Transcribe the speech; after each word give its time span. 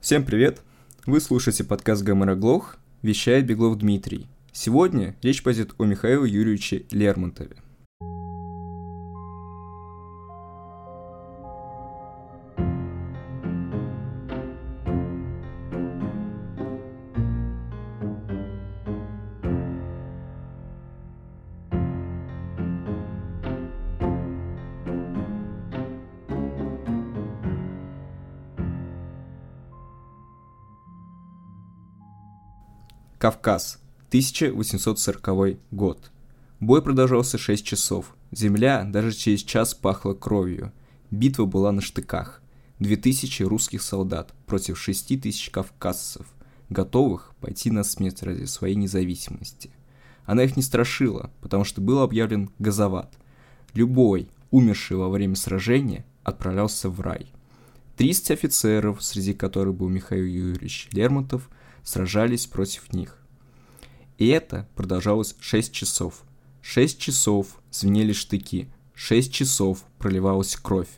Всем 0.00 0.24
привет! 0.24 0.62
Вы 1.04 1.20
слушаете 1.20 1.62
подкаст 1.62 2.02
Гомера 2.02 2.34
Глох, 2.34 2.78
вещает 3.02 3.44
Беглов 3.44 3.76
Дмитрий. 3.76 4.28
Сегодня 4.50 5.14
речь 5.20 5.42
пойдет 5.42 5.74
о 5.76 5.84
Михаиле 5.84 6.26
Юрьевиче 6.26 6.86
Лермонтове. 6.90 7.56
Кавказ, 33.20 33.78
1840 34.08 35.58
год. 35.72 36.10
Бой 36.58 36.80
продолжался 36.80 37.36
6 37.36 37.62
часов. 37.62 38.16
Земля 38.32 38.82
даже 38.84 39.12
через 39.12 39.40
час 39.40 39.74
пахла 39.74 40.14
кровью. 40.14 40.72
Битва 41.10 41.44
была 41.44 41.70
на 41.70 41.82
штыках. 41.82 42.40
2000 42.78 43.42
русских 43.42 43.82
солдат 43.82 44.32
против 44.46 44.78
6000 44.78 45.50
кавказцев, 45.50 46.28
готовых 46.70 47.34
пойти 47.42 47.70
на 47.70 47.84
смерть 47.84 48.22
ради 48.22 48.46
своей 48.46 48.74
независимости. 48.74 49.70
Она 50.24 50.44
их 50.44 50.56
не 50.56 50.62
страшила, 50.62 51.30
потому 51.42 51.64
что 51.64 51.82
был 51.82 52.00
объявлен 52.00 52.48
газоват. 52.58 53.18
Любой, 53.74 54.30
умерший 54.50 54.96
во 54.96 55.10
время 55.10 55.36
сражения, 55.36 56.06
отправлялся 56.24 56.88
в 56.88 56.98
рай. 57.02 57.26
30 57.98 58.30
офицеров, 58.30 59.04
среди 59.04 59.34
которых 59.34 59.74
был 59.74 59.90
Михаил 59.90 60.24
Юрьевич 60.24 60.88
Лермонтов, 60.92 61.50
сражались 61.84 62.46
против 62.46 62.92
них. 62.92 63.16
И 64.18 64.28
это 64.28 64.68
продолжалось 64.74 65.34
6 65.40 65.72
часов. 65.72 66.22
6 66.60 66.98
часов 67.00 67.58
звенели 67.70 68.12
штыки, 68.12 68.68
6 68.94 69.32
часов 69.32 69.82
проливалась 69.98 70.56
кровь. 70.56 70.90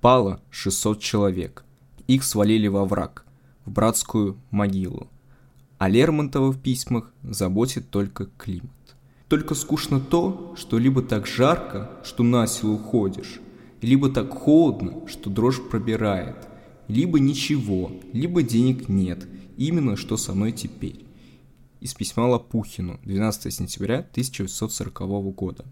Пало 0.00 0.40
600 0.50 0.98
человек. 1.00 1.64
Их 2.06 2.24
свалили 2.24 2.68
во 2.68 2.86
враг, 2.86 3.26
в 3.66 3.70
братскую 3.70 4.38
могилу. 4.50 5.08
А 5.78 5.88
Лермонтова 5.88 6.50
в 6.50 6.60
письмах 6.60 7.12
заботит 7.22 7.90
только 7.90 8.26
климат. 8.38 8.70
Только 9.28 9.54
скучно 9.54 10.00
то, 10.00 10.54
что 10.56 10.78
либо 10.78 11.02
так 11.02 11.26
жарко, 11.26 11.90
что 12.04 12.22
на 12.22 12.46
силу 12.46 12.78
ходишь, 12.78 13.40
либо 13.82 14.08
так 14.08 14.30
холодно, 14.30 15.06
что 15.08 15.28
дрожь 15.28 15.60
пробирает, 15.60 16.36
либо 16.88 17.18
ничего, 17.20 17.92
либо 18.12 18.42
денег 18.42 18.88
нет– 18.88 19.26
именно 19.66 19.96
что 19.96 20.16
со 20.16 20.34
мной 20.34 20.52
теперь. 20.52 21.04
Из 21.80 21.94
письма 21.94 22.26
Лопухину 22.26 22.98
12 23.04 23.52
сентября 23.52 24.00
1940 24.00 25.34
года. 25.34 25.64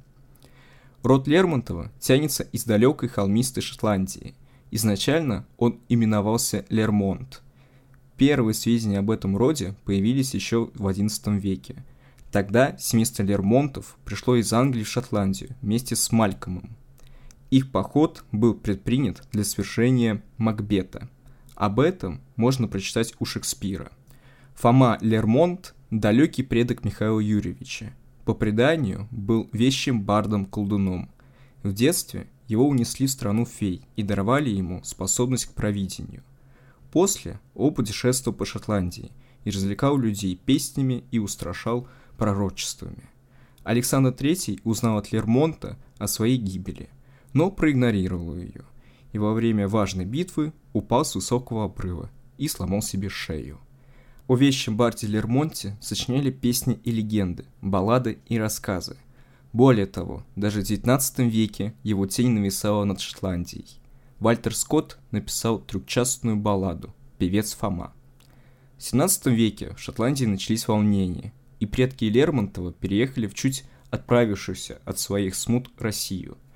Род 1.02 1.26
Лермонтова 1.26 1.90
тянется 1.98 2.44
из 2.44 2.64
далекой 2.64 3.08
холмистой 3.08 3.62
Шотландии. 3.62 4.34
Изначально 4.70 5.46
он 5.56 5.80
именовался 5.88 6.64
Лермонт. 6.68 7.42
Первые 8.16 8.54
сведения 8.54 8.98
об 8.98 9.10
этом 9.10 9.36
роде 9.36 9.74
появились 9.84 10.34
еще 10.34 10.70
в 10.74 10.86
XI 10.86 11.38
веке. 11.38 11.82
Тогда 12.30 12.76
семейство 12.78 13.22
Лермонтов 13.24 13.96
пришло 14.04 14.36
из 14.36 14.52
Англии 14.52 14.84
в 14.84 14.88
Шотландию 14.88 15.56
вместе 15.62 15.96
с 15.96 16.12
Малькомом. 16.12 16.76
Их 17.50 17.72
поход 17.72 18.24
был 18.30 18.54
предпринят 18.54 19.26
для 19.32 19.42
свершения 19.42 20.22
Макбета– 20.36 21.08
об 21.60 21.78
этом 21.78 22.22
можно 22.36 22.68
прочитать 22.68 23.12
у 23.18 23.26
Шекспира. 23.26 23.92
Фома 24.54 24.96
Лермонт– 25.02 25.74
далекий 25.90 26.42
предок 26.42 26.86
Михаила 26.86 27.20
Юрьевича. 27.20 27.92
По 28.24 28.32
преданию, 28.32 29.08
был 29.10 29.46
вещим 29.52 30.00
бардом-колдуном. 30.02 31.10
В 31.62 31.74
детстве 31.74 32.28
его 32.48 32.66
унесли 32.66 33.06
в 33.06 33.10
страну 33.10 33.44
фей 33.44 33.82
и 33.94 34.02
даровали 34.02 34.48
ему 34.48 34.82
способность 34.84 35.48
к 35.48 35.52
провидению. 35.52 36.22
После 36.92 37.38
он 37.54 37.74
путешествовал 37.74 38.38
по 38.38 38.46
Шотландии 38.46 39.10
и 39.44 39.50
развлекал 39.50 39.98
людей 39.98 40.40
песнями 40.42 41.04
и 41.10 41.18
устрашал 41.18 41.86
пророчествами. 42.16 43.10
Александр 43.64 44.12
III 44.12 44.62
узнал 44.64 44.96
от 44.96 45.12
Лермонта 45.12 45.76
о 45.98 46.08
своей 46.08 46.38
гибели, 46.38 46.88
но 47.34 47.50
проигнорировал 47.50 48.34
ее– 48.34 48.64
и 49.12 49.18
во 49.18 49.32
время 49.32 49.68
важной 49.68 50.04
битвы 50.04 50.52
упал 50.72 51.04
с 51.04 51.14
высокого 51.14 51.64
обрыва 51.64 52.10
и 52.38 52.48
сломал 52.48 52.82
себе 52.82 53.08
шею. 53.08 53.58
О 54.28 54.36
вещем 54.36 54.76
Барте 54.76 55.06
Лермонте 55.06 55.76
сочиняли 55.80 56.30
песни 56.30 56.80
и 56.84 56.92
легенды, 56.92 57.44
баллады 57.60 58.18
и 58.26 58.38
рассказы. 58.38 58.96
Более 59.52 59.86
того, 59.86 60.24
даже 60.36 60.60
в 60.60 60.64
XIX 60.64 61.28
веке 61.28 61.74
его 61.82 62.06
тень 62.06 62.30
нависала 62.30 62.84
над 62.84 63.00
Шотландией. 63.00 63.66
Вальтер 64.20 64.54
Скотт 64.54 64.98
написал 65.10 65.58
трехчастную 65.58 66.36
балладу 66.36 66.94
«Певец 67.18 67.54
Фома». 67.54 67.92
В 68.78 68.80
XVII 68.80 69.34
веке 69.34 69.74
в 69.74 69.80
Шотландии 69.80 70.26
начались 70.26 70.68
волнения, 70.68 71.32
и 71.58 71.66
предки 71.66 72.04
Лермонтова 72.04 72.72
переехали 72.72 73.26
в 73.26 73.34
чуть 73.34 73.64
отправившуюся 73.90 74.80
от 74.84 74.98
своих 74.98 75.34
смут 75.34 75.70
Россию– 75.78 76.38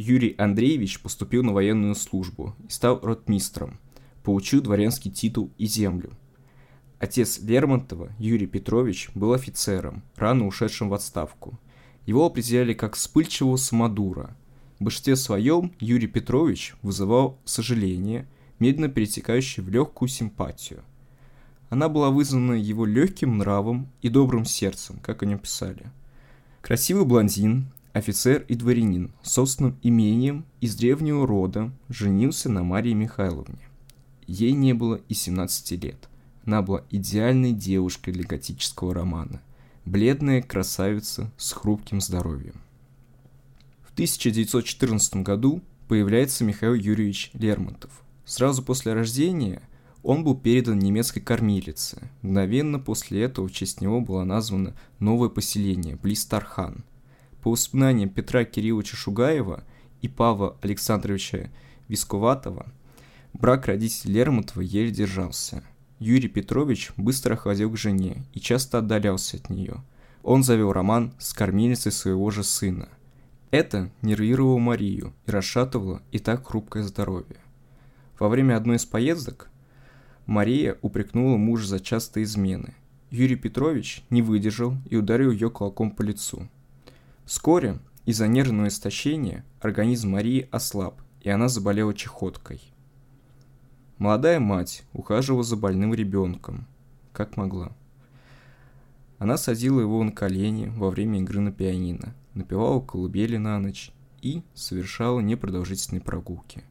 Юрий 0.00 0.36
Андреевич 0.38 1.00
поступил 1.00 1.42
на 1.42 1.52
военную 1.52 1.96
службу 1.96 2.54
и 2.68 2.70
стал 2.70 3.00
ротмистром, 3.00 3.80
получил 4.22 4.62
дворянский 4.62 5.10
титул 5.10 5.50
и 5.58 5.66
землю. 5.66 6.12
Отец 7.00 7.40
Лермонтова, 7.40 8.12
Юрий 8.16 8.46
Петрович, 8.46 9.10
был 9.16 9.32
офицером, 9.32 10.04
рано 10.14 10.46
ушедшим 10.46 10.88
в 10.88 10.94
отставку. 10.94 11.58
Его 12.06 12.24
определяли 12.24 12.74
как 12.74 12.94
вспыльчивого 12.94 13.56
самодура. 13.56 14.36
В 14.78 14.84
большинстве 14.84 15.16
своем 15.16 15.72
Юрий 15.80 16.06
Петрович 16.06 16.76
вызывал 16.82 17.36
сожаление, 17.44 18.28
медленно 18.60 18.88
перетекающее 18.88 19.66
в 19.66 19.68
легкую 19.68 20.08
симпатию. 20.08 20.84
Она 21.70 21.88
была 21.88 22.10
вызвана 22.10 22.52
его 22.52 22.86
легким 22.86 23.38
нравом 23.38 23.88
и 24.00 24.08
добрым 24.10 24.44
сердцем, 24.44 25.00
как 25.02 25.24
они 25.24 25.34
писали. 25.34 25.90
Красивый 26.62 27.04
блондин, 27.04 27.72
офицер 27.98 28.44
и 28.48 28.54
дворянин 28.54 29.12
с 29.22 29.32
собственным 29.32 29.78
имением 29.82 30.44
из 30.60 30.74
древнего 30.76 31.26
рода 31.26 31.70
женился 31.88 32.48
на 32.48 32.62
Марии 32.62 32.94
Михайловне. 32.94 33.58
Ей 34.26 34.52
не 34.52 34.72
было 34.72 35.00
и 35.08 35.14
17 35.14 35.82
лет. 35.82 36.08
Она 36.44 36.62
была 36.62 36.82
идеальной 36.90 37.52
девушкой 37.52 38.12
для 38.12 38.24
готического 38.24 38.94
романа. 38.94 39.40
Бледная 39.84 40.42
красавица 40.42 41.30
с 41.36 41.52
хрупким 41.52 42.00
здоровьем. 42.00 42.54
В 43.86 43.92
1914 43.92 45.16
году 45.16 45.62
появляется 45.88 46.44
Михаил 46.44 46.74
Юрьевич 46.74 47.30
Лермонтов. 47.34 47.90
Сразу 48.24 48.62
после 48.62 48.92
рождения 48.92 49.62
он 50.02 50.24
был 50.24 50.36
передан 50.36 50.78
немецкой 50.78 51.20
кормилице. 51.20 52.10
Мгновенно 52.22 52.78
после 52.78 53.22
этого 53.22 53.48
в 53.48 53.52
честь 53.52 53.80
него 53.80 54.00
было 54.00 54.24
названо 54.24 54.74
новое 54.98 55.28
поселение, 55.28 55.96
близ 55.96 56.24
Тархан– 56.26 56.84
по 57.42 57.50
воспоминаниям 57.50 58.10
Петра 58.10 58.44
Кирилловича 58.44 58.96
Шугаева 58.96 59.64
и 60.02 60.08
Павла 60.08 60.56
Александровича 60.62 61.50
Висковатова, 61.88 62.72
брак 63.32 63.66
родителей 63.66 64.14
Лермонтова 64.14 64.60
еле 64.60 64.90
держался. 64.90 65.62
Юрий 65.98 66.28
Петрович 66.28 66.92
быстро 66.96 67.34
ходил 67.36 67.70
к 67.70 67.76
жене 67.76 68.24
и 68.32 68.40
часто 68.40 68.78
отдалялся 68.78 69.36
от 69.36 69.50
нее. 69.50 69.82
Он 70.22 70.42
завел 70.42 70.72
роман 70.72 71.12
с 71.18 71.32
кормилицей 71.32 71.90
своего 71.90 72.30
же 72.30 72.44
сына. 72.44 72.88
Это 73.50 73.90
нервировало 74.02 74.58
Марию 74.58 75.14
и 75.26 75.30
расшатывало 75.30 76.02
и 76.12 76.18
так 76.18 76.46
хрупкое 76.46 76.82
здоровье. 76.82 77.38
Во 78.18 78.28
время 78.28 78.56
одной 78.56 78.76
из 78.76 78.84
поездок 78.84 79.48
Мария 80.26 80.76
упрекнула 80.82 81.36
мужа 81.36 81.66
за 81.66 81.80
частые 81.80 82.24
измены. 82.24 82.74
Юрий 83.10 83.36
Петрович 83.36 84.04
не 84.10 84.20
выдержал 84.20 84.76
и 84.90 84.96
ударил 84.96 85.30
ее 85.30 85.50
кулаком 85.50 85.90
по 85.90 86.02
лицу. 86.02 86.48
Вскоре 87.28 87.78
из-за 88.06 88.26
нервного 88.26 88.68
истощения 88.68 89.44
организм 89.60 90.12
Марии 90.12 90.48
ослаб, 90.50 91.02
и 91.20 91.28
она 91.28 91.48
заболела 91.48 91.92
чехоткой. 91.92 92.62
Молодая 93.98 94.40
мать 94.40 94.82
ухаживала 94.94 95.42
за 95.42 95.58
больным 95.58 95.92
ребенком, 95.92 96.66
как 97.12 97.36
могла. 97.36 97.76
Она 99.18 99.36
садила 99.36 99.78
его 99.78 100.02
на 100.02 100.10
колени 100.10 100.72
во 100.74 100.88
время 100.88 101.20
игры 101.20 101.40
на 101.40 101.52
пианино, 101.52 102.14
напевала 102.32 102.80
колыбели 102.80 103.36
на 103.36 103.58
ночь 103.58 103.92
и 104.22 104.42
совершала 104.54 105.20
непродолжительные 105.20 106.00
прогулки. 106.00 106.64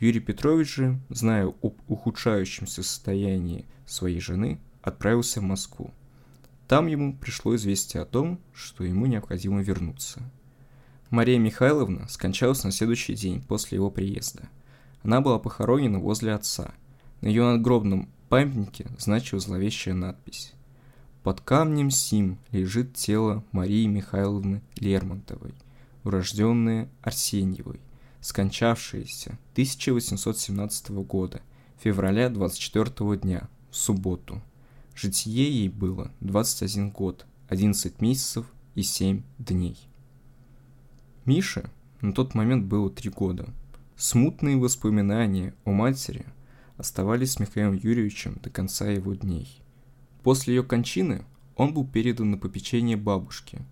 Юрий 0.00 0.20
Петрович 0.20 0.74
же, 0.74 1.00
зная 1.08 1.46
об 1.46 1.76
ухудшающемся 1.88 2.82
состоянии 2.82 3.64
своей 3.86 4.20
жены, 4.20 4.60
отправился 4.82 5.40
в 5.40 5.44
Москву. 5.44 5.94
Там 6.68 6.86
ему 6.86 7.16
пришло 7.16 7.56
известие 7.56 8.02
о 8.02 8.06
том, 8.06 8.38
что 8.52 8.84
ему 8.84 9.06
необходимо 9.06 9.62
вернуться. 9.62 10.30
Мария 11.08 11.38
Михайловна 11.38 12.06
скончалась 12.08 12.62
на 12.62 12.72
следующий 12.72 13.14
день 13.14 13.42
после 13.42 13.76
его 13.76 13.90
приезда. 13.90 14.50
Она 15.02 15.22
была 15.22 15.38
похоронена 15.38 15.98
возле 15.98 16.34
отца. 16.34 16.74
На 17.22 17.28
ее 17.28 17.44
надгробном 17.44 18.10
памятнике 18.28 18.90
значила 18.98 19.40
зловещая 19.40 19.94
надпись 19.94 20.52
«Под 21.22 21.40
камнем 21.40 21.90
сим 21.90 22.38
лежит 22.52 22.94
тело 22.94 23.42
Марии 23.50 23.86
Михайловны 23.86 24.60
Лермонтовой, 24.76 25.54
урожденная 26.04 26.90
Арсеньевой, 27.00 27.80
скончавшаяся 28.20 29.38
1817 29.52 30.90
года, 30.90 31.40
февраля 31.78 32.28
24 32.28 33.16
дня, 33.16 33.48
в 33.70 33.76
субботу. 33.76 34.42
Житие 35.00 35.48
ей 35.48 35.68
было 35.68 36.10
21 36.18 36.90
год, 36.90 37.24
11 37.48 38.00
месяцев 38.00 38.46
и 38.74 38.82
7 38.82 39.22
дней. 39.38 39.78
Мише 41.24 41.70
на 42.00 42.12
тот 42.12 42.34
момент 42.34 42.64
было 42.64 42.90
3 42.90 43.08
года. 43.10 43.48
Смутные 43.94 44.56
воспоминания 44.56 45.54
о 45.64 45.70
матери 45.70 46.26
оставались 46.78 47.34
с 47.34 47.38
Михаилом 47.38 47.76
Юрьевичем 47.76 48.40
до 48.42 48.50
конца 48.50 48.88
его 48.88 49.14
дней. 49.14 49.62
После 50.24 50.56
ее 50.56 50.64
кончины 50.64 51.24
он 51.54 51.72
был 51.74 51.86
передан 51.86 52.32
на 52.32 52.36
попечение 52.36 52.96
бабушки 52.96 53.62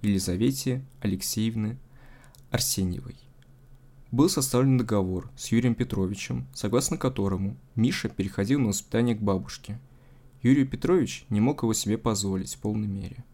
Елизавете 0.00 0.82
Алексеевны 1.02 1.76
Арсеньевой. 2.50 3.16
Был 4.12 4.30
составлен 4.30 4.78
договор 4.78 5.30
с 5.36 5.48
Юрием 5.48 5.74
Петровичем, 5.74 6.46
согласно 6.54 6.96
которому 6.96 7.58
Миша 7.74 8.08
переходил 8.08 8.60
на 8.60 8.68
воспитание 8.68 9.14
к 9.14 9.20
бабушке. 9.20 9.78
Юрий 10.42 10.64
Петрович 10.64 11.26
не 11.28 11.40
мог 11.40 11.62
его 11.62 11.74
себе 11.74 11.98
позволить 11.98 12.54
в 12.54 12.58
полной 12.58 12.88
мере, 12.88 13.24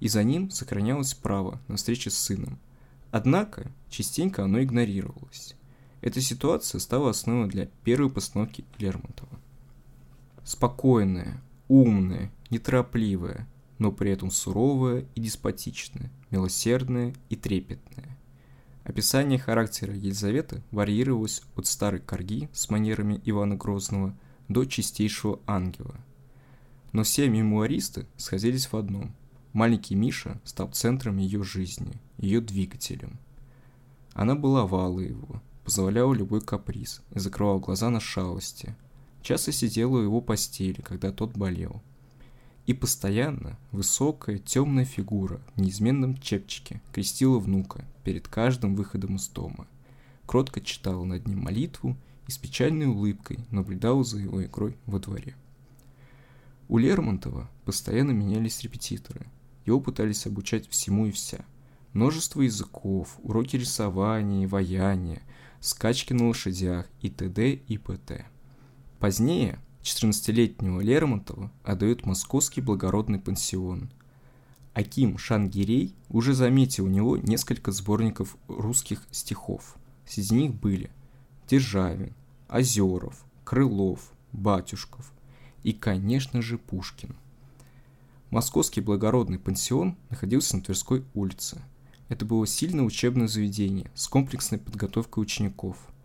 и 0.00 0.08
за 0.08 0.24
ним 0.24 0.50
сохранялось 0.50 1.14
право 1.14 1.60
на 1.68 1.76
встречу 1.76 2.10
с 2.10 2.14
сыном. 2.14 2.58
Однако, 3.12 3.70
частенько 3.88 4.44
оно 4.44 4.62
игнорировалось. 4.62 5.54
Эта 6.00 6.20
ситуация 6.20 6.80
стала 6.80 7.10
основой 7.10 7.48
для 7.48 7.66
первой 7.84 8.10
постановки 8.10 8.64
Лермонтова. 8.78 9.38
Спокойная, 10.44 11.40
умная, 11.68 12.30
неторопливая, 12.50 13.46
но 13.78 13.92
при 13.92 14.10
этом 14.10 14.30
суровая 14.30 15.06
и 15.14 15.20
деспотичная, 15.20 16.10
милосердная 16.30 17.14
и 17.28 17.36
трепетная. 17.36 18.16
Описание 18.84 19.38
характера 19.38 19.94
Елизаветы 19.94 20.62
варьировалось 20.70 21.42
от 21.56 21.66
старой 21.66 22.00
корги 22.00 22.48
с 22.52 22.70
манерами 22.70 23.20
Ивана 23.24 23.56
Грозного 23.56 24.16
до 24.48 24.64
чистейшего 24.64 25.40
ангела. 25.46 25.96
Но 26.96 27.02
все 27.02 27.28
мемуаристы 27.28 28.06
сходились 28.16 28.72
в 28.72 28.74
одном. 28.74 29.14
Маленький 29.52 29.94
Миша 29.94 30.40
стал 30.44 30.68
центром 30.68 31.18
ее 31.18 31.42
жизни, 31.42 32.00
ее 32.16 32.40
двигателем. 32.40 33.18
Она 34.14 34.34
баловала 34.34 35.00
его, 35.00 35.42
позволяла 35.62 36.14
любой 36.14 36.40
каприз 36.40 37.02
и 37.14 37.18
закрывала 37.18 37.58
глаза 37.58 37.90
на 37.90 38.00
шалости. 38.00 38.74
Часто 39.20 39.52
сидела 39.52 39.98
у 39.98 40.00
его 40.04 40.22
постели, 40.22 40.80
когда 40.80 41.12
тот 41.12 41.36
болел– 41.36 41.82
и 42.64 42.72
постоянно 42.72 43.58
высокая 43.72 44.38
темная 44.38 44.86
фигура 44.86 45.42
в 45.54 45.60
неизменном 45.60 46.16
чепчике 46.16 46.80
крестила 46.92 47.38
внука 47.38 47.84
перед 48.04 48.26
каждым 48.26 48.74
выходом 48.74 49.16
из 49.16 49.28
дома. 49.28 49.66
Кротко 50.24 50.62
читала 50.62 51.04
над 51.04 51.28
ним 51.28 51.42
молитву 51.42 51.94
и 52.26 52.30
с 52.30 52.38
печальной 52.38 52.86
улыбкой 52.86 53.40
наблюдала 53.50 54.02
за 54.02 54.16
его 54.16 54.42
игрой 54.42 54.78
во 54.86 54.98
дворе. 54.98 55.36
У 56.68 56.78
Лермонтова 56.78 57.48
постоянно 57.64 58.10
менялись 58.10 58.62
репетиторы. 58.62 59.26
Его 59.66 59.80
пытались 59.80 60.26
обучать 60.26 60.68
всему 60.68 61.06
и 61.06 61.12
вся. 61.12 61.44
Множество 61.92 62.42
языков, 62.42 63.18
уроки 63.22 63.56
рисования 63.56 64.42
и 64.42 64.46
ваяния, 64.46 65.22
скачки 65.60 66.12
на 66.12 66.28
лошадях 66.28 66.88
и 67.00 67.08
т.д. 67.08 67.52
и 67.52 67.78
п.т. 67.78 68.26
Позднее 68.98 69.60
14-летнего 69.82 70.80
Лермонтова 70.80 71.52
отдают 71.62 72.04
московский 72.04 72.60
благородный 72.60 73.20
пансион. 73.20 73.90
Аким 74.74 75.18
Шангирей 75.18 75.94
уже 76.08 76.34
заметил 76.34 76.84
у 76.86 76.88
него 76.88 77.16
несколько 77.16 77.70
сборников 77.70 78.36
русских 78.48 79.06
стихов. 79.12 79.76
Среди 80.04 80.34
них 80.34 80.54
были 80.54 80.90
Державин, 81.48 82.12
Озеров, 82.48 83.24
Крылов, 83.44 84.12
Батюшков 84.32 85.12
и, 85.66 85.72
конечно 85.72 86.40
же, 86.40 86.58
Пушкин. 86.58 87.16
Московский 88.30 88.80
благородный 88.80 89.38
пансион 89.38 89.96
находился 90.10 90.56
на 90.56 90.62
Тверской 90.62 91.04
улице. 91.14 91.62
Это 92.08 92.24
было 92.24 92.46
сильное 92.46 92.84
учебное 92.84 93.28
заведение 93.28 93.90
с 93.94 94.08
комплексной 94.08 94.58
подготовкой 94.58 95.22
учеников– 95.22 95.76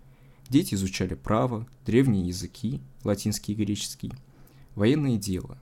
Дети 0.52 0.76
изучали 0.76 1.14
право, 1.14 1.66
древние 1.86 2.28
языки, 2.28 2.82
латинский 3.06 3.54
и 3.54 3.58
греческий, 3.58 4.12
военное 4.76 5.16
дело. 5.16 5.58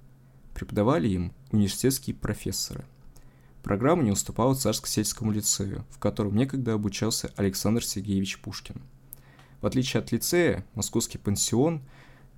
Преподавали 0.56 1.07
им 1.07 1.31
университетские 1.51 2.16
профессоры. 2.16 2.86
Программа 3.62 4.01
не 4.01 4.10
уступала 4.10 4.56
царско-сельскому 4.56 5.31
лицею, 5.31 5.86
в 5.92 6.00
котором 6.00 6.36
некогда 6.36 6.74
обучался 6.74 7.31
Александр 7.36 7.86
Сергеевич 7.86 8.40
Пушкин. 8.40 8.81
В 9.62 9.68
отличие 9.68 10.01
от 10.01 10.12
лицея, 10.12 10.66
московский 10.74 11.19
пансион 11.19 11.84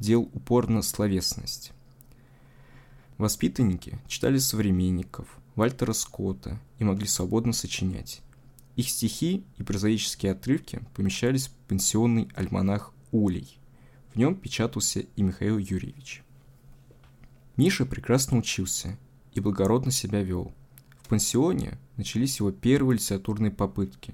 делал 0.01 0.29
упор 0.33 0.67
на 0.67 0.81
словесность. 0.81 1.71
Воспитанники 3.17 3.99
читали 4.07 4.39
современников, 4.39 5.39
Вальтера 5.55 5.93
Скотта 5.93 6.59
и 6.79 6.83
могли 6.83 7.05
свободно 7.05 7.53
сочинять. 7.53 8.21
Их 8.75 8.89
стихи 8.89 9.43
и 9.57 9.63
прозаические 9.63 10.31
отрывки 10.31 10.81
помещались 10.95 11.47
в 11.47 11.51
пенсионный 11.67 12.29
альманах 12.35 12.93
«Улей». 13.11 13.59
В 14.13 14.17
нем 14.17 14.35
печатался 14.35 15.01
и 15.01 15.21
Михаил 15.21 15.57
Юрьевич. 15.57 16.23
Миша 17.55 17.85
прекрасно 17.85 18.39
учился 18.39 18.97
и 19.33 19.39
благородно 19.39 19.91
себя 19.91 20.23
вел. 20.23 20.51
В 21.03 21.09
пансионе 21.09 21.77
начались 21.95 22.39
его 22.39 22.51
первые 22.51 22.97
литературные 22.97 23.51
попытки. 23.51 24.13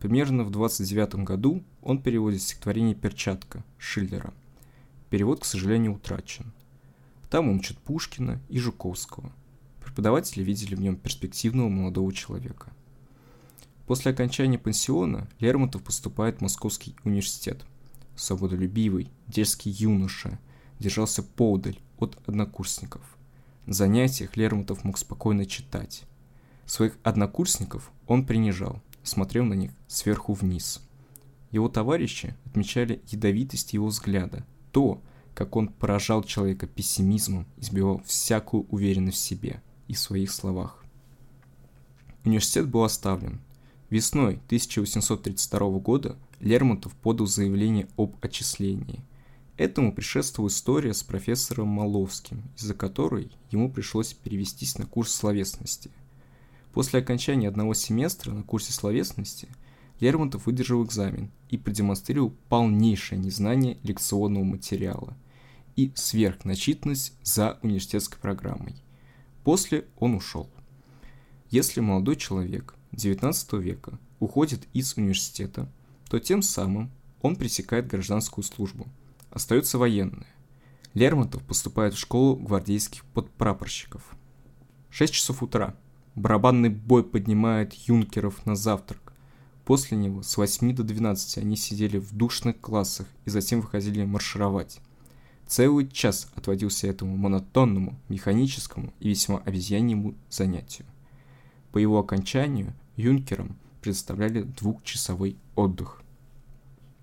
Примерно 0.00 0.44
в 0.44 0.50
29 0.50 1.24
году 1.24 1.64
он 1.82 2.02
переводит 2.02 2.42
стихотворение 2.42 2.94
«Перчатка» 2.94 3.64
Шиллера. 3.78 4.34
Перевод, 5.14 5.38
к 5.38 5.44
сожалению, 5.44 5.94
утрачен. 5.94 6.52
Там 7.30 7.48
он 7.48 7.58
учит 7.58 7.78
Пушкина 7.78 8.40
и 8.48 8.58
Жуковского. 8.58 9.30
Преподаватели 9.80 10.42
видели 10.42 10.74
в 10.74 10.80
нем 10.80 10.96
перспективного 10.96 11.68
молодого 11.68 12.12
человека– 12.12 12.72
После 13.86 14.10
окончания 14.10 14.58
пансиона 14.58 15.28
Лермонтов 15.38 15.84
поступает 15.84 16.38
в 16.38 16.40
Московский 16.40 16.96
университет. 17.04 17.64
Свободолюбивый, 18.16 19.08
дерзкий 19.28 19.70
юноша, 19.70 20.40
держался 20.80 21.22
поудаль 21.22 21.78
от 21.98 22.18
однокурсников. 22.26 23.02
На 23.66 23.74
занятиях 23.74 24.36
Лермонтов 24.36 24.82
мог 24.82 24.98
спокойно 24.98 25.46
читать. 25.46 26.02
Своих 26.66 26.96
однокурсников 27.04 27.92
он 28.08 28.26
принижал, 28.26 28.82
смотрел 29.04 29.44
на 29.44 29.54
них 29.54 29.70
сверху 29.86 30.32
вниз. 30.32 30.80
Его 31.52 31.68
товарищи 31.68 32.34
отмечали 32.46 33.00
ядовитость 33.06 33.74
его 33.74 33.86
взгляда, 33.86 34.44
то, 34.74 35.00
как 35.34 35.56
он 35.56 35.68
поражал 35.68 36.22
человека 36.22 36.66
пессимизмом, 36.66 37.46
избивал 37.56 38.02
всякую 38.04 38.66
уверенность 38.68 39.18
в 39.18 39.22
себе 39.22 39.62
и 39.88 39.94
в 39.94 39.98
своих 39.98 40.30
словах. 40.30 40.84
Университет 42.24 42.68
был 42.68 42.82
оставлен, 42.84 43.40
Весной 43.94 44.40
1832 44.46 45.78
года 45.78 46.16
Лермонтов 46.40 46.94
подал 46.94 47.28
заявление 47.28 47.86
об 47.96 48.16
отчислении. 48.22 49.04
Этому 49.56 49.92
предшествовала 49.92 50.48
история 50.48 50.92
с 50.92 51.04
профессором 51.04 51.68
Маловским, 51.68 52.42
из-за 52.56 52.74
которой 52.74 53.30
ему 53.52 53.70
пришлось 53.70 54.12
перевестись 54.12 54.78
на 54.78 54.86
курс 54.86 55.12
словесности. 55.12 55.92
После 56.72 56.98
окончания 56.98 57.46
одного 57.46 57.74
семестра 57.74 58.32
на 58.32 58.42
курсе 58.42 58.72
словесности 58.72 59.46
Лермонтов 60.00 60.46
выдержал 60.46 60.84
экзамен 60.84 61.30
и 61.48 61.56
продемонстрировал 61.56 62.34
полнейшее 62.48 63.18
незнание 63.18 63.78
лекционного 63.82 64.44
материала 64.44 65.16
и 65.76 65.92
сверхначитанность 65.94 67.14
за 67.22 67.58
университетской 67.62 68.18
программой. 68.18 68.74
После 69.44 69.86
он 69.98 70.14
ушел. 70.14 70.48
Если 71.50 71.80
молодой 71.80 72.16
человек 72.16 72.74
XIX 72.92 73.60
века 73.60 73.98
уходит 74.18 74.66
из 74.72 74.96
университета, 74.96 75.68
то 76.08 76.18
тем 76.18 76.42
самым 76.42 76.90
он 77.22 77.36
пресекает 77.36 77.86
гражданскую 77.86 78.44
службу. 78.44 78.86
Остается 79.30 79.78
военная. 79.78 80.26
Лермонтов 80.94 81.42
поступает 81.42 81.94
в 81.94 81.98
школу 81.98 82.36
гвардейских 82.36 83.04
подпрапорщиков. 83.06 84.02
6 84.90 85.12
часов 85.12 85.42
утра. 85.42 85.74
Барабанный 86.14 86.68
бой 86.68 87.02
поднимает 87.02 87.74
юнкеров 87.74 88.46
на 88.46 88.54
завтрак. 88.54 89.03
После 89.64 89.96
него 89.96 90.22
с 90.22 90.36
8 90.36 90.74
до 90.74 90.82
12 90.82 91.38
они 91.38 91.56
сидели 91.56 91.98
в 91.98 92.12
душных 92.12 92.60
классах 92.60 93.06
и 93.24 93.30
затем 93.30 93.60
выходили 93.60 94.04
маршировать. 94.04 94.80
Целый 95.46 95.88
час 95.88 96.28
отводился 96.34 96.86
этому 96.86 97.16
монотонному, 97.16 97.98
механическому 98.08 98.92
и 99.00 99.10
весьма 99.10 99.38
обезьяньему 99.38 100.14
занятию. 100.30 100.86
По 101.72 101.78
его 101.78 101.98
окончанию 101.98 102.74
юнкерам 102.96 103.56
предоставляли 103.80 104.42
двухчасовой 104.42 105.36
отдых. 105.54 106.02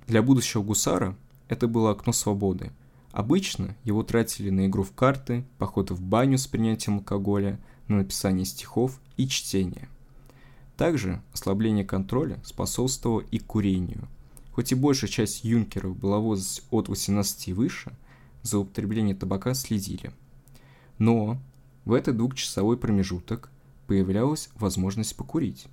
Для 0.08 0.22
будущего 0.22 0.64
гусара 0.64 1.16
это 1.48 1.68
было 1.68 1.92
окно 1.92 2.14
свободы, 2.14 2.72
Обычно 3.12 3.76
его 3.84 4.04
тратили 4.04 4.50
на 4.50 4.68
игру 4.68 4.84
в 4.84 4.94
карты, 4.94 5.46
походы 5.58 5.94
в 5.94 6.02
баню 6.02 6.38
с 6.38 6.48
принятием 6.48 6.98
алкоголя, 6.98 7.60
на 7.88 7.98
написание 7.98 8.46
стихов 8.46 9.02
и 9.18 9.28
чтение. 9.28 9.90
Также 10.82 11.22
ослабление 11.32 11.86
контроля 11.86 12.40
способствовало 12.44 13.22
и 13.30 13.38
курению. 13.38 14.08
Хоть 14.52 14.72
и 14.72 14.76
большая 14.76 15.12
часть 15.12 15.44
юнкеров 15.44 15.96
была 15.96 16.18
в 16.18 16.24
возрасте 16.24 16.64
от 16.72 16.90
18 16.90 17.50
и 17.50 17.54
выше, 17.54 17.96
за 18.42 18.58
употребление 18.58 19.14
табака 19.14 19.54
следили. 19.54 20.12
Но 20.98 21.38
в 21.86 21.94
этот 21.94 22.18
двухчасовой 22.18 22.78
промежуток 22.78 23.52
появлялась 23.86 24.50
возможность 24.56 25.16
покурить. 25.16 25.68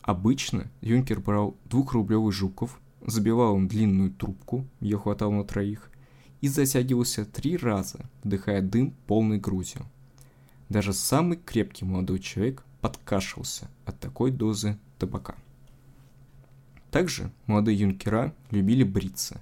Обычно 0.00 0.70
юнкер 0.80 1.20
брал 1.20 1.58
двухрублевый 1.66 2.32
жуков, 2.32 2.80
забивал 3.06 3.58
им 3.58 3.68
длинную 3.68 4.12
трубку, 4.12 4.66
ее 4.80 4.96
хватало 4.96 5.32
на 5.32 5.44
троих, 5.44 5.90
и 6.40 6.48
затягивался 6.48 7.26
три 7.26 7.58
раза, 7.58 8.08
вдыхая 8.22 8.62
дым 8.62 8.94
полной 9.06 9.38
грудью. 9.38 9.82
Даже 10.70 10.94
самый 10.94 11.36
крепкий 11.36 11.84
молодой 11.84 12.18
человек 12.18 12.64
подкашивался 12.84 13.70
от 13.86 13.98
такой 13.98 14.30
дозы 14.30 14.78
табака. 14.98 15.36
Также 16.90 17.32
молодые 17.46 17.78
юнкера 17.78 18.34
любили 18.50 18.84
бриться. 18.84 19.40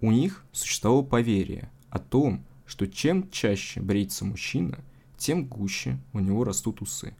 У 0.00 0.12
них 0.12 0.44
существовало 0.52 1.02
поверье 1.02 1.68
о 1.90 1.98
том, 1.98 2.44
что 2.64 2.86
чем 2.86 3.28
чаще 3.32 3.80
бреется 3.80 4.24
мужчина, 4.24 4.78
тем 5.18 5.46
гуще 5.46 5.98
у 6.12 6.20
него 6.20 6.44
растут 6.44 6.80
усы. 6.80 7.16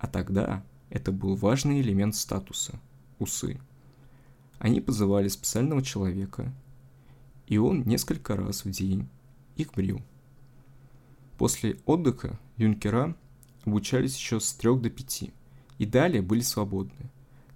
А 0.00 0.08
тогда 0.08 0.64
это 0.90 1.12
был 1.12 1.36
важный 1.36 1.80
элемент 1.80 2.16
статуса– 2.16 2.80
усы. 3.20 3.60
Они 4.58 4.80
позывали 4.80 5.28
специального 5.28 5.80
человека, 5.80 6.52
и 7.46 7.56
он 7.56 7.84
несколько 7.84 8.34
раз 8.34 8.64
в 8.64 8.70
день 8.72 9.08
их 9.54 9.72
брил. 9.74 10.02
После 11.36 11.78
отдыха 11.86 12.36
юнкера 12.56 13.14
обучались 13.68 14.16
еще 14.16 14.40
с 14.40 14.52
3 14.54 14.78
до 14.78 14.90
5, 14.90 15.30
и 15.78 15.86
далее 15.86 16.22
были 16.22 16.40
свободны. 16.40 17.10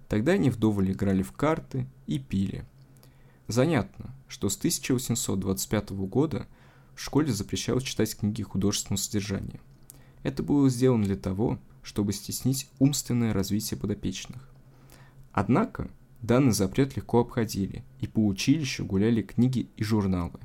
Тогда 0.07 0.33
они 0.33 0.49
вдоволь 0.49 0.91
играли 0.91 1.23
в 1.23 1.31
карты 1.31 1.87
и 2.07 2.19
пили. 2.19 2.65
Занятно, 3.47 4.15
что 4.27 4.49
с 4.49 4.57
1825 4.57 5.89
года 5.91 6.47
в 6.95 7.01
школе 7.01 7.33
запрещалось 7.33 7.83
читать 7.83 8.15
книги 8.15 8.43
художественного 8.43 9.01
содержания. 9.01 9.59
Это 10.21 10.43
было 10.43 10.69
сделано 10.69 11.03
для 11.03 11.17
того, 11.17 11.59
чтобы 11.81 12.13
стеснить 12.13 12.69
умственное 12.79 13.33
развитие 13.33 13.79
подопечных. 13.79 14.49
Однако, 15.31 15.89
данный 16.21 16.53
запрет 16.53 16.95
легко 16.95 17.19
обходили, 17.19 17.83
и 17.99 18.07
по 18.07 18.25
училищу 18.25 18.85
гуляли 18.85 19.21
книги 19.21 19.67
и 19.75 19.83
журналы. 19.83 20.39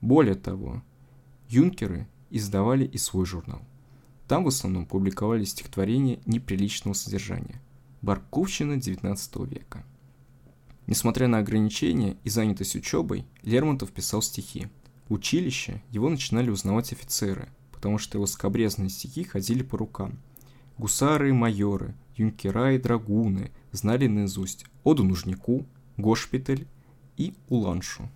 Более 0.00 0.34
того, 0.34 0.82
юнкеры 1.48 2.06
издавали 2.30 2.84
и 2.84 2.98
свой 2.98 3.24
журнал. 3.24 3.62
Там 4.28 4.44
в 4.44 4.48
основном 4.48 4.84
публиковались 4.84 5.50
стихотворения 5.50 6.20
неприличного 6.26 6.92
содержания. 6.92 7.62
Барковщина 8.02 8.74
XIX 8.74 9.48
века. 9.48 9.84
Несмотря 10.86 11.28
на 11.28 11.38
ограничения 11.38 12.16
и 12.24 12.30
занятость 12.30 12.76
учебой, 12.76 13.24
Лермонтов 13.42 13.90
писал 13.90 14.20
стихи. 14.20 14.68
В 15.08 15.14
училище 15.14 15.82
его 15.90 16.10
начинали 16.10 16.50
узнавать 16.50 16.92
офицеры, 16.92 17.48
потому 17.72 17.96
что 17.96 18.18
его 18.18 18.26
скобрезные 18.26 18.90
стихи 18.90 19.24
ходили 19.24 19.62
по 19.62 19.78
рукам. 19.78 20.18
Гусары 20.76 21.30
и 21.30 21.32
майоры, 21.32 21.94
юнкера 22.14 22.74
и 22.74 22.78
драгуны 22.78 23.50
знали 23.72 24.06
наизусть 24.06 24.66
Оду 24.84 25.04
Нужнику, 25.04 25.64
Гошпиталь 25.96 26.66
и 27.16 27.32
Уланшу. 27.48 28.10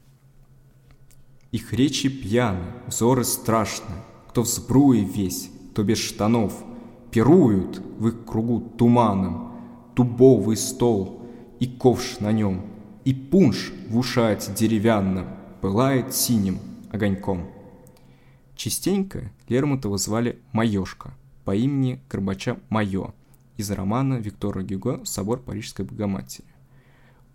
Их 1.53 1.73
речи 1.73 2.09
пьяны, 2.11 2.65
взоры 2.87 3.25
страшны, 3.25 3.95
кто 4.29 4.43
в 4.43 4.47
сбруе 4.47 5.05
весь, 5.05 5.51
кто 5.73 5.85
без 5.85 5.97
штанов, 5.97 6.53
пируют 7.11 7.79
в 7.99 8.09
их 8.09 8.27
кругу 8.27 8.61
туманом, 8.77 9.53
дубовый 9.97 10.59
стол 10.59 11.27
и 11.61 11.67
ковш 11.67 12.21
на 12.21 12.31
нем, 12.31 12.67
и 13.07 13.15
пунш 13.15 13.73
в 13.89 13.97
ушате 13.97 14.53
деревянном 14.53 15.29
пылает 15.63 16.15
синим 16.15 16.59
огоньком. 16.91 17.49
Частенько 18.55 19.33
Лермонтова 19.49 19.97
звали 19.97 20.39
Майошка 20.53 21.15
по 21.47 21.57
имени 21.57 22.03
Горбача 22.11 22.59
Майо 22.69 23.15
из 23.57 23.71
романа 23.71 24.15
Виктора 24.17 24.61
Гюго 24.61 25.01
«Собор 25.05 25.41
Парижской 25.41 25.87
Богоматери». 25.87 26.49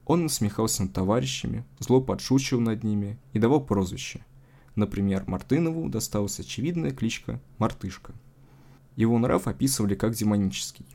Он 0.06 0.24
насмехался 0.24 0.84
над 0.84 0.94
товарищами, 0.94 1.65
зло 1.79 2.01
подшучивал 2.01 2.62
над 2.62 2.84
ними 2.84 3.17
и 3.34 3.39
давал 3.39 3.62
прозвища. 3.62 4.24
Например, 4.75 5.24
Мартынову 5.25 5.89
досталась 5.89 6.39
очевидная 6.39 6.91
кличка 6.91 7.41
«Мартышка». 7.58 8.13
Его 8.98 9.18
нрав 9.18 9.48
описывали 9.48 9.96
как 9.96 10.13
демонический. 10.13 10.86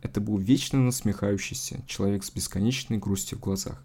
Это 0.00 0.20
был 0.20 0.38
вечно 0.38 0.78
насмехающийся 0.78 1.82
человек 1.88 2.22
с 2.22 2.30
бесконечной 2.30 2.98
грустью 2.98 3.38
в 3.38 3.40
глазах. 3.40 3.84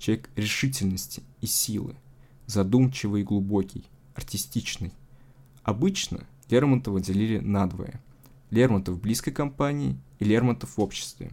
Человек 0.00 0.28
решительности 0.34 1.22
и 1.40 1.46
силы, 1.46 1.94
задумчивый 2.46 3.20
и 3.20 3.24
глубокий, 3.24 3.84
артистичный, 4.16 4.92
Обычно 5.64 6.26
Лермонтова 6.50 7.00
делили 7.00 7.38
надвое. 7.38 8.02
Лермонтов 8.50 8.96
в 8.96 9.00
близкой 9.00 9.32
компании 9.32 9.98
и 10.18 10.24
Лермонтов 10.26 10.76
в 10.76 10.80
обществе. 10.80 11.32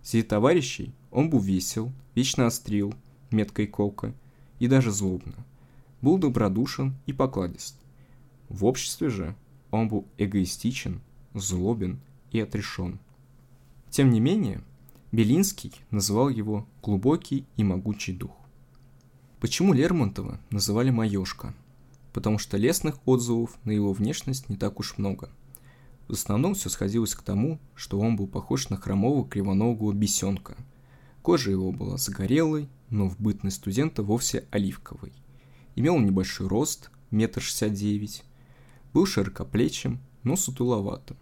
Среди 0.00 0.22
товарищей 0.22 0.94
он 1.10 1.28
был 1.28 1.40
весел, 1.40 1.92
вечно 2.14 2.46
острил, 2.46 2.94
метко 3.32 3.62
и 3.62 3.66
колко, 3.66 4.14
и 4.60 4.68
даже 4.68 4.92
злобно. 4.92 5.34
Был 6.02 6.18
добродушен 6.18 6.94
и 7.06 7.12
покладист. 7.12 7.74
В 8.48 8.64
обществе 8.64 9.08
же 9.08 9.34
он 9.74 9.88
был 9.88 10.06
эгоистичен, 10.18 11.00
злобен 11.34 12.00
и 12.30 12.40
отрешен. 12.40 12.98
Тем 13.90 14.10
не 14.10 14.20
менее, 14.20 14.62
Белинский 15.12 15.72
называл 15.90 16.28
его 16.28 16.66
«глубокий 16.82 17.46
и 17.56 17.64
могучий 17.64 18.12
дух». 18.12 18.32
Почему 19.40 19.72
Лермонтова 19.72 20.40
называли 20.50 20.90
«майошка»? 20.90 21.54
потому 22.14 22.38
что 22.38 22.56
лестных 22.56 22.96
отзывов 23.06 23.58
на 23.64 23.72
его 23.72 23.92
внешность 23.92 24.48
не 24.48 24.56
так 24.56 24.78
уж 24.78 24.96
много. 24.98 25.28
В 26.06 26.12
основном 26.12 26.54
все 26.54 26.70
сходилось 26.70 27.14
к 27.14 27.22
тому, 27.22 27.58
что 27.74 27.98
он 27.98 28.14
был 28.14 28.28
похож 28.28 28.68
на 28.70 28.76
хромого 28.76 29.28
кривоногого 29.28 29.92
бесенка. 29.92 30.56
Кожа 31.22 31.50
его 31.50 31.72
была 31.72 31.96
загорелой, 31.96 32.68
но 32.88 33.08
в 33.08 33.18
бытность 33.18 33.56
студента 33.56 34.04
вовсе 34.04 34.46
оливковой. 34.52 35.12
Имел 35.74 35.98
небольшой 35.98 36.46
рост, 36.46 36.90
метр 37.10 37.42
шестьдесят 37.42 37.72
девять, 37.74 38.22
был 38.94 39.04
широкоплечим, 39.04 40.00
но 40.22 40.36
сутуловатым. 40.36 41.18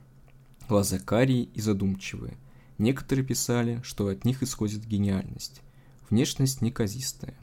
Глаза 0.68 1.00
карие 1.00 1.44
и 1.44 1.60
задумчивые. 1.60 2.36
Некоторые 2.78 3.24
писали, 3.24 3.80
что 3.82 4.06
от 4.06 4.24
них 4.24 4.42
исходит 4.42 4.86
гениальность. 4.86 5.60
Внешность 6.08 6.62
неказистая. 6.62 7.34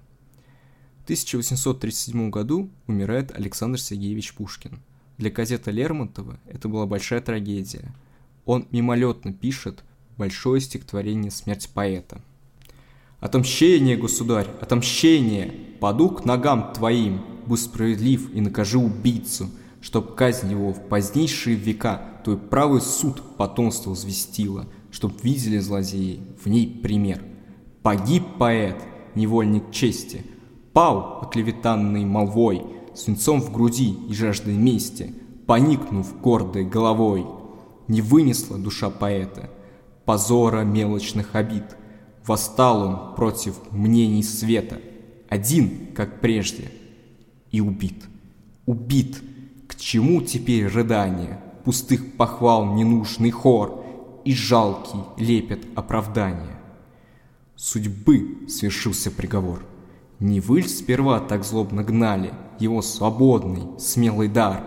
1837 1.10 2.30
году 2.30 2.70
умирает 2.86 3.36
Александр 3.36 3.80
Сергеевич 3.80 4.36
Пушкин. 4.36 4.80
Для 5.18 5.32
газеты 5.32 5.72
Лермонтова 5.72 6.40
это 6.46 6.70
была 6.70 6.86
большая 6.86 7.20
трагедия. 7.20 7.96
Он 8.46 8.68
мимолетно 8.70 9.34
пишет 9.34 9.84
большое 10.18 10.62
стихотворение 10.62 11.32
«Смерть 11.32 11.68
поэта». 11.74 12.22
«Отомщение, 13.20 13.98
государь, 13.98 14.48
отомщение! 14.62 15.52
Паду 15.80 16.10
к 16.10 16.26
ногам 16.26 16.74
твоим, 16.74 17.26
будь 17.48 17.62
справедлив 17.62 18.32
и 18.32 18.40
накажи 18.40 18.78
убийцу, 18.78 19.50
чтоб 19.82 20.16
казнь 20.16 20.52
его 20.52 20.74
в 20.74 20.88
позднейшие 20.88 21.56
века 21.56 22.02
твой 22.24 22.38
правый 22.38 22.82
суд 22.82 23.22
потомство 23.38 23.92
возвестило, 23.92 24.66
чтоб 24.92 25.14
видели 25.24 25.58
злодеи 25.60 26.20
в 26.44 26.48
ней 26.48 26.68
пример. 26.68 27.22
Погиб 27.82 28.24
поэт, 28.38 28.78
невольник 29.16 29.72
чести, 29.72 30.26
Пал, 30.74 31.20
оклеветанный 31.24 32.06
молвой, 32.06 32.64
Свинцом 32.94 33.42
в 33.42 33.52
груди 33.52 33.98
и 34.10 34.14
жаждой 34.14 34.56
мести, 34.56 35.14
Поникнув 35.48 36.22
гордой 36.22 36.66
головой. 36.66 37.26
Не 37.88 38.02
вынесла 38.02 38.58
душа 38.58 38.90
поэта 38.90 39.50
Позора 40.06 40.62
мелочных 40.62 41.36
обид. 41.36 41.64
Восстал 42.26 42.82
он 42.84 43.16
против 43.16 43.56
мнений 43.72 44.24
света, 44.24 44.80
Один, 45.30 45.88
как 45.96 46.22
прежде, 46.22 46.70
и 47.52 47.62
убит. 47.62 48.04
Убит! 48.66 49.22
Чему 49.80 50.22
теперь 50.22 50.68
рыдание, 50.68 51.40
Пустых 51.64 52.18
похвал 52.18 52.74
ненужный 52.74 53.32
хор 53.32 53.86
И 54.26 54.36
жалкий 54.36 55.00
лепет 55.18 55.66
оправдания? 55.74 56.60
Судьбы 57.56 58.46
свершился 58.50 59.10
приговор. 59.10 59.66
Не 60.20 60.42
вы 60.42 60.64
сперва 60.64 61.22
так 61.22 61.46
злобно 61.46 61.84
гнали 61.84 62.34
его 62.60 62.82
свободный, 62.82 63.80
смелый 63.80 64.28
дар, 64.28 64.64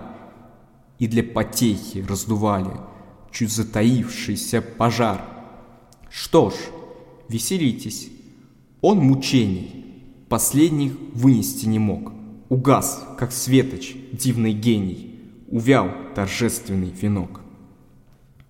и 0.99 1.07
для 1.07 1.23
потехи 1.23 1.99
раздували 2.09 2.73
чуть 3.31 3.52
затаившийся 3.52 4.62
пожар? 4.62 5.23
Что 6.09 6.50
ж, 6.50 6.54
веселитесь, 7.28 8.09
он 8.81 8.99
мучений 8.99 10.25
последних 10.28 10.95
вынести 11.12 11.66
не 11.66 11.78
мог. 11.78 12.12
Угас, 12.52 13.02
как 13.16 13.32
светоч, 13.32 13.97
дивный 14.12 14.52
гений, 14.52 15.18
увял 15.49 15.90
торжественный 16.14 16.90
венок. 16.90 17.40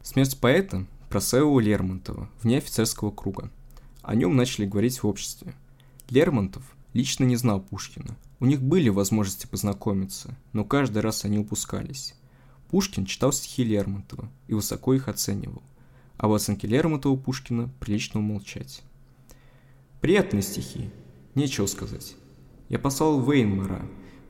Смерть 0.02 0.40
поэта 0.40 0.87
прославила 1.09 1.61
Лермонтова 1.61 2.28
вне 2.42 2.59
офицерского 2.59 3.12
круга. 3.12 3.49
О 4.02 4.16
нем 4.16 4.35
начали 4.35 4.66
говорить 4.66 5.00
в 5.00 5.06
обществе. 5.06 5.54
Лермонтов 6.11 6.64
лично 6.94 7.26
не 7.26 7.37
знал 7.37 7.61
Пушкина. 7.61 8.16
У 8.40 8.47
них 8.47 8.61
были 8.61 8.88
возможности 8.88 9.47
познакомиться, 9.47 10.37
но 10.52 10.64
каждый 10.64 10.99
раз 10.99 11.25
они 11.25 11.38
упускались. 11.38 12.16
Пушкин 12.71 13.06
читал 13.06 13.30
стихи 13.32 13.62
Лермонтова 13.62 14.28
и 14.49 14.54
высоко 14.54 14.94
их 14.94 15.06
оценивал. 15.06 15.62
Об 16.16 16.32
оценке 16.32 16.66
Лермонтова 16.66 17.16
Пушкина 17.16 17.71
прилично 17.78 18.18
умолчать. 18.18 18.82
Приятные 20.00 20.42
стихи, 20.42 20.90
нечего 21.37 21.66
сказать. 21.66 22.16
Я 22.72 22.78
послал 22.78 23.20
Вейнмара 23.20 23.82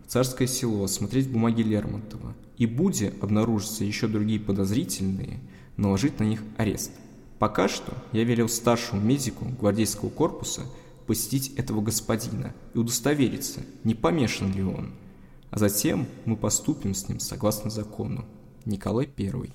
в 0.04 0.10
царское 0.10 0.48
село 0.48 0.88
смотреть 0.88 1.30
бумаги 1.30 1.62
Лермонтова, 1.62 2.34
и 2.58 2.66
Буде 2.66 3.14
обнаружатся 3.22 3.84
еще 3.84 4.08
другие 4.08 4.40
подозрительные, 4.40 5.38
наложить 5.76 6.18
на 6.18 6.24
них 6.24 6.42
арест. 6.56 6.90
Пока 7.38 7.68
что 7.68 7.94
я 8.10 8.24
велел 8.24 8.48
старшему 8.48 9.00
медику 9.00 9.44
гвардейского 9.44 10.10
корпуса 10.10 10.62
посетить 11.06 11.54
этого 11.54 11.82
господина 11.82 12.52
и 12.74 12.78
удостовериться, 12.78 13.60
не 13.84 13.94
помешан 13.94 14.52
ли 14.52 14.64
он. 14.64 14.90
А 15.52 15.60
затем 15.60 16.08
мы 16.24 16.36
поступим 16.36 16.94
с 16.94 17.08
ним 17.08 17.20
согласно 17.20 17.70
закону. 17.70 18.24
Николай 18.64 19.08
I. 19.16 19.52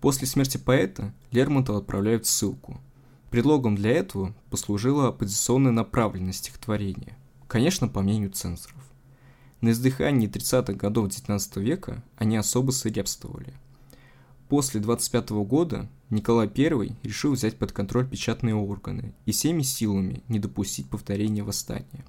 После 0.00 0.26
смерти 0.26 0.56
поэта 0.56 1.12
Лермонтова 1.32 1.80
отправляют 1.80 2.24
ссылку. 2.24 2.80
Предлогом 3.30 3.76
для 3.76 3.90
этого 3.90 4.34
послужила 4.48 5.08
оппозиционная 5.08 5.72
направленность 5.72 6.38
стихотворения– 6.38 7.14
Конечно, 7.48 7.88
по 7.88 8.02
мнению 8.02 8.30
цензоров. 8.30 8.76
На 9.62 9.70
издыхании 9.70 10.28
30-х 10.28 10.74
годов 10.74 11.08
XIX 11.08 11.60
века 11.60 12.04
они 12.16 12.36
особо 12.36 12.70
свирепствовали. 12.70 13.54
После 14.48 14.80
25 14.80 15.30
-го 15.30 15.44
года 15.44 15.88
Николай 16.10 16.46
I 16.54 16.96
решил 17.02 17.32
взять 17.32 17.58
под 17.58 17.72
контроль 17.72 18.06
печатные 18.06 18.54
органы 18.54 19.14
и 19.26 19.32
всеми 19.32 19.62
силами 19.62 20.22
не 20.28 20.38
допустить 20.38 20.88
повторения 20.88 21.42
восстания. 21.42 22.04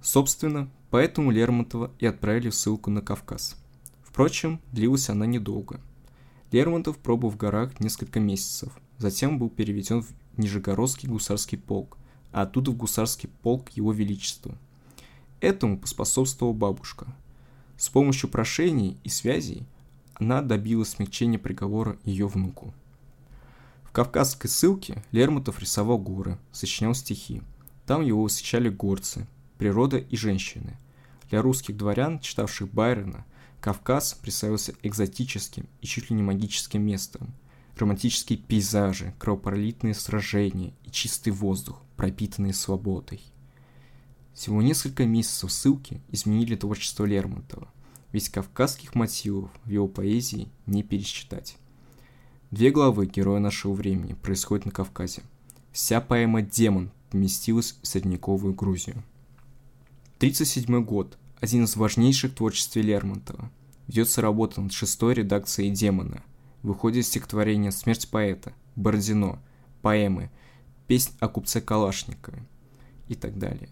Собственно, 0.00 0.70
поэтому 0.90 1.30
Лермонтова 1.30 1.90
и 1.98 2.06
отправили 2.06 2.48
в 2.48 2.54
ссылку 2.54 2.90
на 2.90 3.02
Кавказ. 3.02 3.56
Впрочем, 4.02 4.60
длилась 4.72 5.08
она 5.08 5.26
недолго. 5.26 5.80
Лермонтов 6.52 6.98
пробыл 6.98 7.30
в 7.30 7.36
горах 7.36 7.80
несколько 7.80 8.20
месяцев, 8.20 8.72
затем 8.98 9.38
был 9.38 9.50
переведен 9.50 10.02
в 10.02 10.12
Нижегородский 10.36 11.08
гусарский 11.08 11.58
полк, 11.58 11.98
а 12.32 12.42
оттуда 12.42 12.70
в 12.70 12.76
гусарский 12.76 13.28
полк 13.42 13.70
Его 13.70 13.92
Величества. 13.92 14.56
Этому 15.40 15.78
поспособствовала 15.78 16.54
бабушка. 16.54 17.14
С 17.76 17.88
помощью 17.88 18.30
прошений 18.30 18.96
и 19.04 19.08
связей 19.08 19.64
она 20.14 20.40
добилась 20.40 20.90
смягчения 20.90 21.38
приговора 21.38 21.98
ее 22.04 22.26
внуку. 22.26 22.72
В 23.82 23.90
кавказской 23.90 24.48
ссылке 24.48 25.02
Лермонтов 25.10 25.58
рисовал 25.58 25.98
горы, 25.98 26.38
сочинял 26.52 26.94
стихи. 26.94 27.42
Там 27.86 28.02
его 28.02 28.22
восхищали 28.22 28.68
горцы, 28.68 29.26
природа 29.58 29.98
и 29.98 30.16
женщины. 30.16 30.78
Для 31.28 31.42
русских 31.42 31.76
дворян, 31.76 32.20
читавших 32.20 32.72
Байрона, 32.72 33.24
Кавказ 33.60 34.14
представился 34.14 34.74
экзотическим 34.82 35.68
и 35.80 35.86
чуть 35.86 36.10
ли 36.10 36.16
не 36.16 36.22
магическим 36.22 36.82
местом. 36.82 37.32
Романтические 37.76 38.38
пейзажи, 38.38 39.14
кровопролитные 39.18 39.94
сражения 39.94 40.72
и 40.84 40.90
чистый 40.90 41.30
воздух, 41.30 41.80
пропитанные 42.02 42.52
свободой. 42.52 43.20
Всего 44.34 44.60
несколько 44.60 45.06
месяцев 45.06 45.52
ссылки 45.52 46.00
изменили 46.10 46.56
творчество 46.56 47.04
Лермонтова, 47.04 47.68
ведь 48.10 48.28
кавказских 48.28 48.96
мотивов 48.96 49.52
в 49.64 49.70
его 49.70 49.86
поэзии 49.86 50.48
не 50.66 50.82
пересчитать. 50.82 51.56
Две 52.50 52.72
главы 52.72 53.06
героя 53.06 53.38
нашего 53.38 53.72
времени 53.72 54.14
происходят 54.14 54.66
на 54.66 54.72
Кавказе. 54.72 55.22
Вся 55.70 56.00
поэма 56.00 56.42
«Демон» 56.42 56.90
поместилась 57.10 57.76
в 57.80 57.86
средневековую 57.86 58.52
Грузию. 58.52 59.04
1937 60.16 60.84
год– 60.84 61.16
один 61.40 61.62
из 61.62 61.76
важнейших 61.76 62.34
творчеств 62.34 62.74
Лермонтова. 62.74 63.48
Ведется 63.86 64.22
работа 64.22 64.60
над 64.60 64.72
шестой 64.72 65.14
редакцией 65.14 65.70
«Демона». 65.70 66.20
Выходит 66.64 67.06
стихотворение 67.06 67.70
«Смерть 67.70 68.10
поэта», 68.10 68.52
«Бородино», 68.74 69.40
поэмы– 69.82 70.32
песнь 70.86 71.12
о 71.20 71.28
купце 71.28 71.60
Калашникове 71.60 72.42
и 73.08 73.14
так 73.14 73.38
далее. 73.38 73.68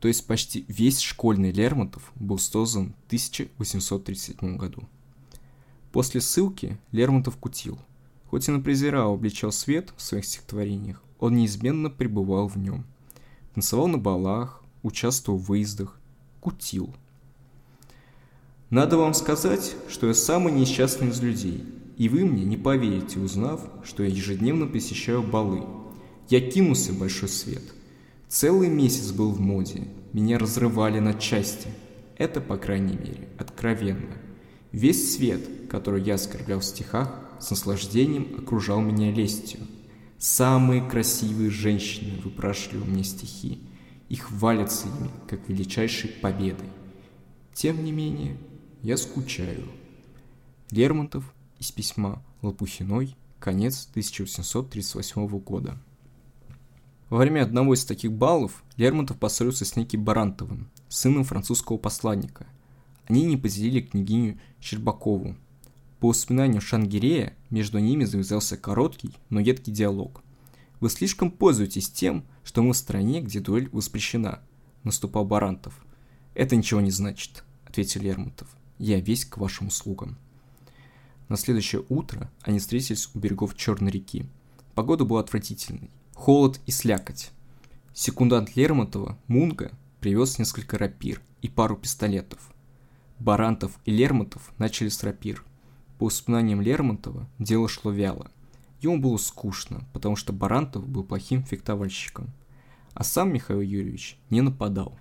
То 0.00 0.08
есть 0.08 0.26
почти 0.26 0.64
весь 0.68 1.00
школьный 1.00 1.50
Лермонтов 1.50 2.12
был 2.14 2.38
создан 2.38 2.94
в 3.02 3.06
1837 3.06 4.56
году. 4.56 4.82
После 5.92 6.20
ссылки 6.20 6.78
Лермонтов 6.92 7.36
кутил. 7.36 7.78
Хоть 8.30 8.46
и 8.46 8.50
на 8.50 8.60
презирал 8.60 9.14
обличал 9.14 9.50
свет 9.50 9.92
в 9.96 10.02
своих 10.02 10.26
стихотворениях, 10.26 11.02
он 11.18 11.36
неизменно 11.36 11.90
пребывал 11.90 12.46
в 12.46 12.56
нем. 12.56 12.84
Танцевал 13.54 13.88
на 13.88 13.98
балах, 13.98 14.62
участвовал 14.82 15.38
в 15.38 15.46
выездах, 15.46 15.98
кутил. 16.40 16.94
Надо 18.70 18.98
вам 18.98 19.14
сказать, 19.14 19.74
что 19.88 20.06
я 20.06 20.14
самый 20.14 20.52
несчастный 20.52 21.08
из 21.08 21.22
людей, 21.22 21.64
и 21.96 22.08
вы 22.10 22.26
мне 22.26 22.44
не 22.44 22.58
поверите, 22.58 23.18
узнав, 23.18 23.62
что 23.82 24.02
я 24.02 24.10
ежедневно 24.10 24.66
посещаю 24.66 25.22
балы– 25.22 25.64
я 26.28 26.40
кинулся 26.40 26.92
в 26.92 26.98
большой 26.98 27.28
свет. 27.28 27.62
Целый 28.28 28.68
месяц 28.68 29.12
был 29.12 29.32
в 29.32 29.40
моде. 29.40 29.88
Меня 30.12 30.38
разрывали 30.38 30.98
на 30.98 31.14
части. 31.14 31.68
Это, 32.16 32.40
по 32.40 32.56
крайней 32.56 32.96
мере, 32.96 33.28
откровенно. 33.38 34.16
Весь 34.72 35.14
свет, 35.14 35.40
который 35.70 36.02
я 36.02 36.14
оскорблял 36.14 36.60
в 36.60 36.64
стихах, 36.64 37.14
с 37.40 37.50
наслаждением 37.50 38.34
окружал 38.38 38.80
меня 38.80 39.10
лестью. 39.10 39.60
Самые 40.18 40.82
красивые 40.82 41.50
женщины 41.50 42.20
выпрашивали 42.22 42.78
у 42.78 42.84
меня 42.84 43.04
стихи 43.04 43.60
и 44.08 44.16
хвалятся 44.16 44.88
ими, 44.88 45.10
как 45.28 45.48
величайшей 45.48 46.10
победой. 46.10 46.68
Тем 47.54 47.84
не 47.84 47.92
менее, 47.92 48.36
я 48.82 48.96
скучаю. 48.96 49.68
Лермонтов 50.70 51.32
из 51.58 51.70
письма 51.70 52.22
Лопухиной, 52.42 53.16
конец 53.38 53.86
1838 53.90 55.28
года. 55.38 55.78
Во 57.10 57.16
время 57.16 57.42
одного 57.42 57.72
из 57.72 57.86
таких 57.86 58.12
баллов 58.12 58.62
Лермонтов 58.76 59.18
поссорился 59.18 59.64
с 59.64 59.76
неким 59.76 60.04
Барантовым, 60.04 60.68
сыном 60.90 61.24
французского 61.24 61.78
посланника. 61.78 62.46
Они 63.06 63.24
не 63.24 63.38
поделили 63.38 63.80
княгиню 63.80 64.38
Щербакову. 64.60 65.34
По 66.00 66.08
воспоминаниям 66.08 66.60
Шангирея, 66.60 67.34
между 67.48 67.78
ними 67.78 68.04
завязался 68.04 68.58
короткий, 68.58 69.16
но 69.30 69.40
едкий 69.40 69.72
диалог. 69.72 70.22
«Вы 70.80 70.90
слишком 70.90 71.30
пользуетесь 71.30 71.88
тем, 71.88 72.24
что 72.44 72.62
мы 72.62 72.74
в 72.74 72.76
стране, 72.76 73.22
где 73.22 73.40
дуэль 73.40 73.70
воспрещена»,– 73.72 74.40
наступал 74.84 75.24
Барантов. 75.24 75.74
«Это 76.34 76.56
ничего 76.56 76.82
не 76.82 76.90
значит»,– 76.90 77.42
ответил 77.66 78.02
Лермонтов. 78.02 78.48
«Я 78.78 79.00
весь 79.00 79.24
к 79.24 79.38
вашим 79.38 79.68
услугам». 79.68 80.18
На 81.28 81.36
следующее 81.36 81.84
утро 81.88 82.30
они 82.42 82.58
встретились 82.58 83.08
у 83.14 83.18
берегов 83.18 83.56
Черной 83.56 83.90
реки. 83.90 84.26
Погода 84.74 85.04
была 85.04 85.20
отвратительной 85.20 85.90
холод 86.18 86.60
и 86.66 86.72
слякоть. 86.72 87.30
Секундант 87.94 88.56
Лермонтова, 88.56 89.16
Мунга, 89.28 89.70
привез 90.00 90.38
несколько 90.38 90.76
рапир 90.76 91.22
и 91.42 91.48
пару 91.48 91.76
пистолетов. 91.76 92.52
Барантов 93.20 93.78
и 93.84 93.92
Лермонтов 93.92 94.52
начали 94.58 94.88
с 94.88 95.02
рапир. 95.04 95.44
По 95.96 96.06
воспоминаниям 96.06 96.60
Лермонтова, 96.60 97.28
дело 97.38 97.68
шло 97.68 97.92
вяло. 97.92 98.30
Ему 98.82 98.98
было 98.98 99.16
скучно, 99.16 99.84
потому 99.92 100.16
что 100.16 100.32
Барантов 100.32 100.86
был 100.88 101.04
плохим 101.04 101.44
фехтовальщиком. 101.44 102.30
А 102.94 103.04
сам 103.04 103.32
Михаил 103.32 103.60
Юрьевич 103.60 104.18
не 104.28 104.40
нападал. 104.40 104.98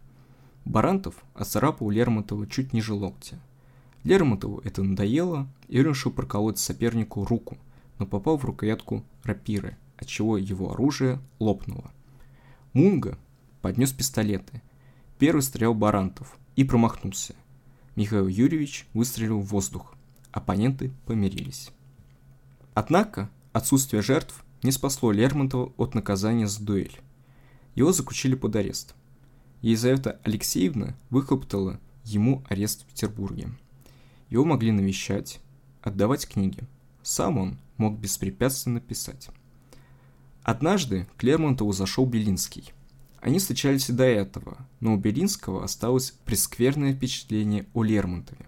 Барантов 0.66 1.16
оцарапал 1.34 1.90
Лермонтова 1.90 2.46
чуть 2.46 2.74
ниже 2.74 2.94
локтя. 2.94 3.40
Лермонтову 4.04 4.60
это 4.60 4.84
надоело, 4.84 5.48
и 5.68 5.80
он 5.80 5.88
решил 5.88 6.12
проколоть 6.12 6.60
сопернику 6.60 7.26
руку, 7.26 7.58
но 7.98 8.06
попал 8.06 8.38
в 8.38 8.46
рукоятку 8.46 9.04
рапиры– 9.24 9.78
отчего 9.98 10.38
его 10.38 10.72
оружие 10.72 11.20
лопнуло. 11.40 11.92
Мунга 12.74 13.18
поднес 13.62 13.92
пистолеты. 13.92 14.62
Первый 15.20 15.42
стрелял 15.42 15.74
Барантов 15.74 16.38
и 16.56 16.64
промахнулся. 16.64 17.36
Михаил 17.96 18.28
Юрьевич 18.28 18.88
выстрелил 18.94 19.40
в 19.40 19.48
воздух. 19.48 19.96
Оппоненты 20.32 20.92
помирились. 21.06 21.72
Однако 22.76 23.30
отсутствие 23.54 24.04
жертв 24.04 24.46
не 24.62 24.72
спасло 24.72 25.12
Лермонтова 25.12 25.74
от 25.78 25.96
наказания 25.96 26.48
за 26.48 26.64
дуэль. 26.64 27.00
Его 27.74 27.92
заключили 27.92 28.36
под 28.36 28.56
арест. 28.56 28.94
Елизавета 29.62 30.20
Алексеевна 30.24 30.96
выхлоптала 31.10 31.80
ему 32.04 32.44
арест 32.48 32.84
в 32.84 32.86
Петербурге. 32.86 33.50
Его 34.30 34.46
могли 34.46 34.72
навещать, 34.72 35.40
отдавать 35.82 36.28
книги. 36.28 36.64
Сам 37.02 37.38
он 37.38 37.58
мог 37.78 37.98
беспрепятственно 37.98 38.80
писать. 38.80 39.30
Однажды 40.48 41.08
к 41.18 41.24
Лермонтову 41.24 41.74
зашел 41.74 42.06
Белинский. 42.06 42.72
Они 43.20 43.38
встречались 43.38 43.90
и 43.90 43.92
до 43.92 44.06
этого, 44.06 44.66
но 44.80 44.94
у 44.94 44.98
Белинского 44.98 45.62
осталось 45.62 46.12
прескверное 46.24 46.94
впечатление 46.94 47.68
о 47.74 47.84
Лермонтове. 47.84 48.46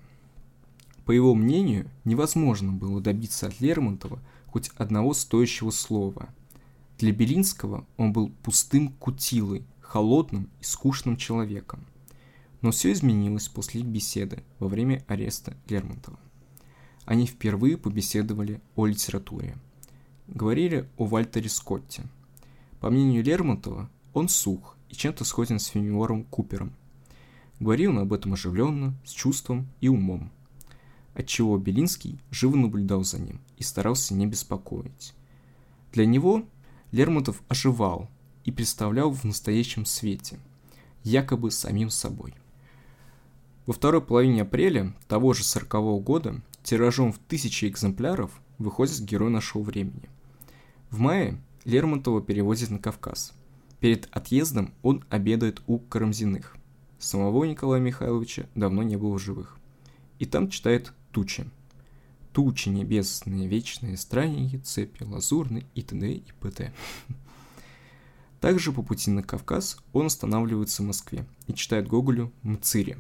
По 1.04 1.12
его 1.12 1.36
мнению, 1.36 1.92
невозможно 2.06 2.72
было 2.72 3.02
добиться 3.02 3.48
от 3.48 3.60
Лермонтова 3.60 4.22
хоть 4.48 4.70
одного 4.78 5.14
стоящего 5.14 5.72
слова. 5.72 6.30
Для 7.00 7.12
Белинского 7.12 7.86
он 7.98 8.14
был 8.14 8.30
пустым 8.44 8.94
кутилой, 8.94 9.66
холодным 9.82 10.50
и 10.62 10.64
скучным 10.64 11.18
человеком. 11.18 11.86
Но 12.62 12.72
все 12.72 12.94
изменилось 12.94 13.50
после 13.50 13.82
их 13.82 13.88
беседы 13.88 14.46
во 14.60 14.70
время 14.70 15.04
ареста 15.10 15.58
Лермонтова. 15.68 16.18
Они 17.04 17.26
впервые 17.26 17.76
побеседовали 17.76 18.62
о 18.78 18.86
литературе. 18.86 19.58
Говорили 20.34 20.88
о 20.98 21.06
Вальтере 21.06 21.50
Скотте. 21.50 22.04
По 22.80 22.92
мнению 22.92 23.24
Лермонтова, 23.24 23.90
он 24.14 24.30
сух 24.30 24.78
и 24.88 24.94
чем-то 24.94 25.26
сходен 25.26 25.60
с 25.60 25.66
Фенемором 25.66 26.24
Купером. 26.24 26.74
Говорил 27.60 27.92
он 27.92 28.00
об 28.00 28.14
этом 28.14 28.34
оживленно, 28.34 28.94
с 29.04 29.10
чувством 29.10 29.68
и 29.82 29.90
умом. 29.90 30.32
Отчего 31.16 31.58
Белинский 31.58 32.20
живо 32.30 32.56
наблюдал 32.56 33.04
за 33.04 33.20
ним 33.20 33.42
и 33.58 33.64
старался 33.64 34.14
не 34.14 34.28
беспокоить. 34.28 35.16
Для 35.94 36.06
него 36.06 36.44
Лермонтов 36.92 37.42
оживал 37.48 38.08
и 38.46 38.52
представлял 38.52 39.10
в 39.10 39.24
настоящем 39.24 39.86
свете, 39.86 40.40
якобы 41.04 41.50
самим 41.50 41.90
собой. 41.90 42.36
Во 43.66 43.74
второй 43.74 44.02
половине 44.02 44.44
апреля 44.44 44.96
того 45.08 45.34
же 45.34 45.44
40 45.44 45.74
-го 45.74 46.00
года 46.00 46.40
тиражом 46.62 47.12
в 47.12 47.18
тысячи 47.18 47.66
экземпляров 47.66 48.40
выходит 48.60 49.02
герой 49.02 49.32
нашего 49.32 49.64
времени. 49.64 50.08
В 50.92 51.00
мае 51.00 51.40
Лермонтова 51.66 52.22
перевозят 52.22 52.72
на 52.72 52.80
Кавказ. 52.80 53.34
Перед 53.80 54.08
отъездом 54.12 54.74
он 54.82 55.06
обедает 55.10 55.62
у 55.68 55.78
Карамзиных. 55.78 56.58
Самого 56.98 57.46
Николая 57.46 57.80
Михайловича 57.80 58.48
давно 58.56 58.84
не 58.84 58.98
было 58.98 59.18
в 59.18 59.22
живых. 59.22 59.58
И 60.18 60.26
там 60.26 60.50
читает 60.50 60.94
«Тучи». 61.12 61.46
Тучи 62.34 62.70
небесные, 62.70 63.48
вечные, 63.48 63.98
странники, 63.98 64.58
цепи, 64.58 65.04
лазурные 65.04 65.66
и 65.76 65.82
т.д. 65.82 66.12
и 66.12 66.32
п.т. 66.40 66.74
Также 68.42 68.72
по 68.72 68.82
пути 68.82 69.12
на 69.12 69.24
Кавказ 69.24 69.78
он 69.94 70.08
останавливается 70.08 70.84
в 70.84 70.88
Москве 70.88 71.26
и 71.48 71.54
читает 71.54 71.88
Гоголю 71.88 72.32
«Мцири». 72.44 72.98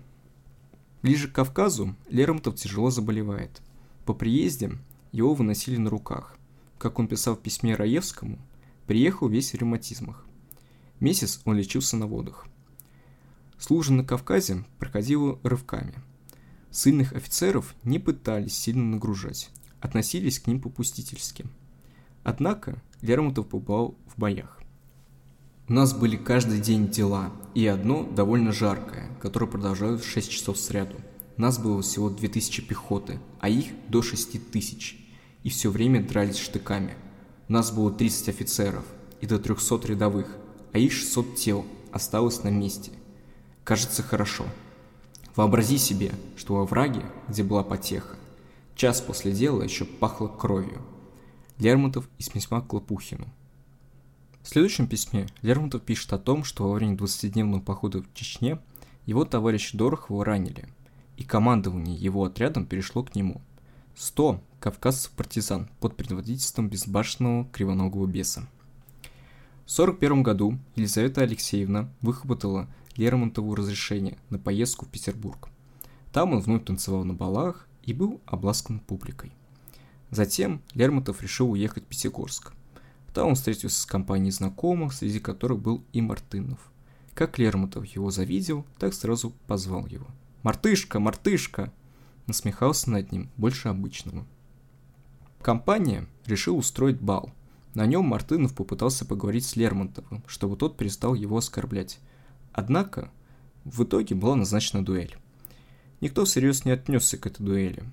Ближе 1.02 1.28
к 1.28 1.34
Кавказу 1.34 1.95
Лермонтов 2.10 2.56
тяжело 2.56 2.89
заболевает. 2.89 3.62
По 4.06 4.13
приезде 4.13 4.71
его 5.12 5.34
выносили 5.34 5.78
на 5.78 5.89
руках. 5.89 6.38
Как 6.79 6.97
он 6.97 7.09
писал 7.09 7.35
в 7.35 7.41
письме 7.41 7.75
Раевскому, 7.75 8.39
приехал 8.87 9.27
весь 9.27 9.51
в 9.51 9.55
ревматизмах. 9.55 10.25
Месяц 11.01 11.41
он 11.43 11.57
лечился 11.57 11.97
на 11.97 12.07
водах. 12.07 12.47
Служа 13.57 13.91
на 13.91 14.05
Кавказе 14.05 14.63
проходила 14.77 15.37
рывками. 15.43 15.93
Сильных 16.71 17.11
офицеров 17.11 17.75
не 17.83 17.99
пытались 17.99 18.55
сильно 18.55 18.83
нагружать, 18.85 19.49
относились 19.81 20.39
к 20.39 20.47
ним 20.47 20.61
попустительски. 20.61 21.45
Однако 22.23 22.81
Лермонтов 23.01 23.49
побывал 23.49 23.97
в 24.07 24.17
боях. 24.17 24.61
У 25.67 25.73
нас 25.73 25.93
были 25.93 26.15
каждый 26.15 26.61
день 26.61 26.87
дела, 26.87 27.33
и 27.55 27.67
одно 27.67 28.03
довольно 28.03 28.53
жаркое, 28.53 29.09
которое 29.21 29.47
продолжалось 29.47 30.05
6 30.05 30.31
часов 30.31 30.57
сряду. 30.57 30.95
Нас 31.35 31.59
было 31.59 31.81
всего 31.81 32.09
2000 32.09 32.61
пехоты, 32.61 33.19
а 33.41 33.49
их 33.49 33.67
до 33.89 34.01
6000, 34.01 35.09
и 35.43 35.49
все 35.49 35.69
время 35.69 36.04
дрались 36.04 36.38
штыками. 36.39 36.93
У 37.47 37.54
нас 37.54 37.71
было 37.71 37.91
30 37.91 38.30
офицеров 38.30 38.86
и 39.21 39.25
до 39.25 39.39
300 39.39 39.88
рядовых, 39.88 40.38
а 40.73 40.78
их 40.78 40.91
600 40.91 41.36
тел 41.36 41.65
осталось 41.91 42.43
на 42.43 42.49
месте. 42.49 42.91
Кажется 43.63 44.04
хорошо. 44.04 44.45
Вообрази 45.36 45.78
себе, 45.78 46.12
что 46.36 46.56
во 46.56 46.65
враге, 46.65 47.04
где 47.28 47.43
была 47.43 47.63
потеха, 47.63 48.15
час 48.75 49.02
после 49.02 49.32
дела 49.32 49.63
еще 49.63 49.86
пахло 49.86 50.28
кровью. 50.28 50.82
Лермонтов 51.58 52.10
из 52.17 52.30
письма 52.30 52.62
к 52.62 52.73
Лопухину. 52.73 53.28
В 54.41 54.47
следующем 54.47 54.88
письме 54.88 55.28
Лермонтов 55.41 55.82
пишет 55.82 56.13
о 56.13 56.17
том, 56.17 56.43
что 56.43 56.67
во 56.67 56.73
время 56.73 56.95
20-дневного 56.95 57.62
похода 57.62 58.02
в 58.02 58.13
Чечне 58.13 58.60
его 59.06 59.25
товарищ 59.25 59.71
Дорохова 59.73 60.23
ранили, 60.23 60.67
и 61.17 61.23
командование 61.23 61.95
его 61.95 62.23
отрядом 62.23 62.65
перешло 62.65 63.04
к 63.04 63.15
нему. 63.15 63.41
100 63.99 64.41
кавказцев-партизан 64.62 65.67
под 65.81 65.97
предводительством 65.97 66.69
безбашенного 66.69 67.43
кривоногого 67.51 68.07
беса. 68.07 68.47
В 69.65 69.73
1941 69.77 70.23
году 70.23 70.57
Елизавета 70.77 71.23
Алексеевна 71.23 71.89
выхлопотала 71.99 72.69
Лермонтову 72.95 73.55
разрешение 73.55 74.17
на 74.29 74.39
поездку 74.39 74.85
в 74.85 74.88
Петербург. 74.89 75.49
Там 76.13 76.31
он 76.31 76.39
вновь 76.39 76.63
танцевал 76.63 77.03
на 77.03 77.13
балах 77.13 77.67
и 77.83 77.91
был 77.91 78.21
обласкан 78.25 78.79
публикой. 78.79 79.33
Затем 80.12 80.62
Лермонтов 80.75 81.21
решил 81.21 81.51
уехать 81.51 81.83
в 81.83 81.88
Пятигорск. 81.88 82.53
Там 83.13 83.27
он 83.27 83.35
встретился 83.35 83.81
с 83.81 83.85
компанией 83.85 84.31
знакомых, 84.31 84.93
среди 84.93 85.19
которых 85.19 85.59
был 85.59 85.83
и 85.91 85.99
Мартынов. 85.99 86.71
Как 87.13 87.38
Лермонтов 87.38 87.85
его 87.85 88.12
завидел, 88.12 88.65
так 88.77 88.93
сразу 88.93 89.33
позвал 89.45 89.88
его. 89.88 90.07
«Мартышка, 90.41 91.01
мартышка!» 91.01 91.73
Насмехался 92.29 92.91
над 92.91 93.11
ним 93.11 93.31
больше 93.37 93.69
обычного. 93.69 94.23
Компания 95.41 96.05
решила 96.27 96.57
устроить 96.57 97.01
бал. 97.01 97.31
На 97.73 97.87
нем 97.87 98.05
Мартынов 98.05 98.53
попытался 98.53 99.03
поговорить 99.03 99.45
с 99.45 99.55
Лермонтовым, 99.55 100.23
чтобы 100.27 100.55
тот 100.55 100.77
перестал 100.77 101.15
его 101.15 101.37
оскорблять. 101.37 101.97
Однако, 102.53 103.09
в 103.63 103.83
итоге 103.83 104.13
была 104.13 104.35
назначена 104.35 104.85
дуэль. 104.85 105.17
Никто 106.01 106.23
всерьез 106.23 106.65
не 106.65 106.71
отнесся 106.71 107.17
к 107.17 107.25
этой 107.25 107.43
дуэли. 107.43 107.83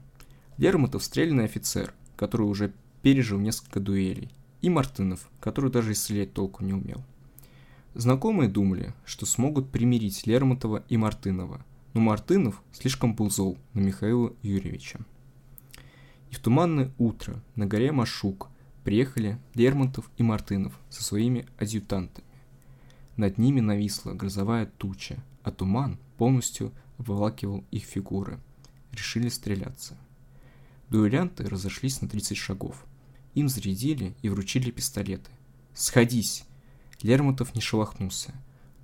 Лермонтов 0.59 1.03
стрельный 1.03 1.45
офицер, 1.45 1.95
который 2.15 2.47
уже 2.47 2.75
пережил 3.01 3.39
несколько 3.39 3.81
дуэлей 3.81 4.31
и 4.61 4.69
Мартынов, 4.69 5.31
который 5.41 5.71
даже 5.71 5.93
исцелять 5.93 6.35
толку 6.35 6.63
не 6.63 6.75
умел. 6.75 7.03
Знакомые 7.95 8.51
думали, 8.51 8.93
что 9.07 9.25
смогут 9.25 9.71
примирить 9.71 10.27
Лермонтова 10.27 10.85
и 10.91 10.99
Мартынова, 10.99 11.65
но 11.97 12.03
Мартынов 12.03 12.63
слишком 12.73 13.15
был 13.15 13.31
зол 13.31 13.57
на 13.73 13.81
Михаила 13.81 14.35
Юрьевича. 14.43 15.01
И 16.31 16.35
в 16.35 16.41
туманное 16.41 16.93
утро 16.99 17.43
на 17.55 17.65
горе 17.65 17.91
Машук 17.91 18.51
приехали 18.85 19.39
Лермонтов 19.55 20.11
и 20.19 20.23
Мартынов 20.23 20.79
со 20.91 21.03
своими 21.03 21.47
адъютантами. 21.59 22.27
Над 23.17 23.39
ними 23.39 23.61
нависла 23.61 24.13
грозовая 24.13 24.67
туча, 24.67 25.25
а 25.43 25.51
туман 25.51 25.99
полностью 26.19 26.71
обволакивал 26.99 27.65
их 27.71 27.85
фигуры. 27.85 28.41
Решили 28.93 29.31
стреляться. 29.31 29.97
Дуэлянты 30.91 31.49
разошлись 31.49 32.03
на 32.03 32.09
30 32.11 32.37
шагов– 32.37 32.85
им 33.35 33.49
зарядили 33.49 34.15
и 34.21 34.29
вручили 34.29 34.71
пистолеты. 34.71 35.31
«Сходись!» 35.73 36.45
Лермонтов 37.03 37.55
не 37.55 37.63
шелохнулся. 37.63 38.35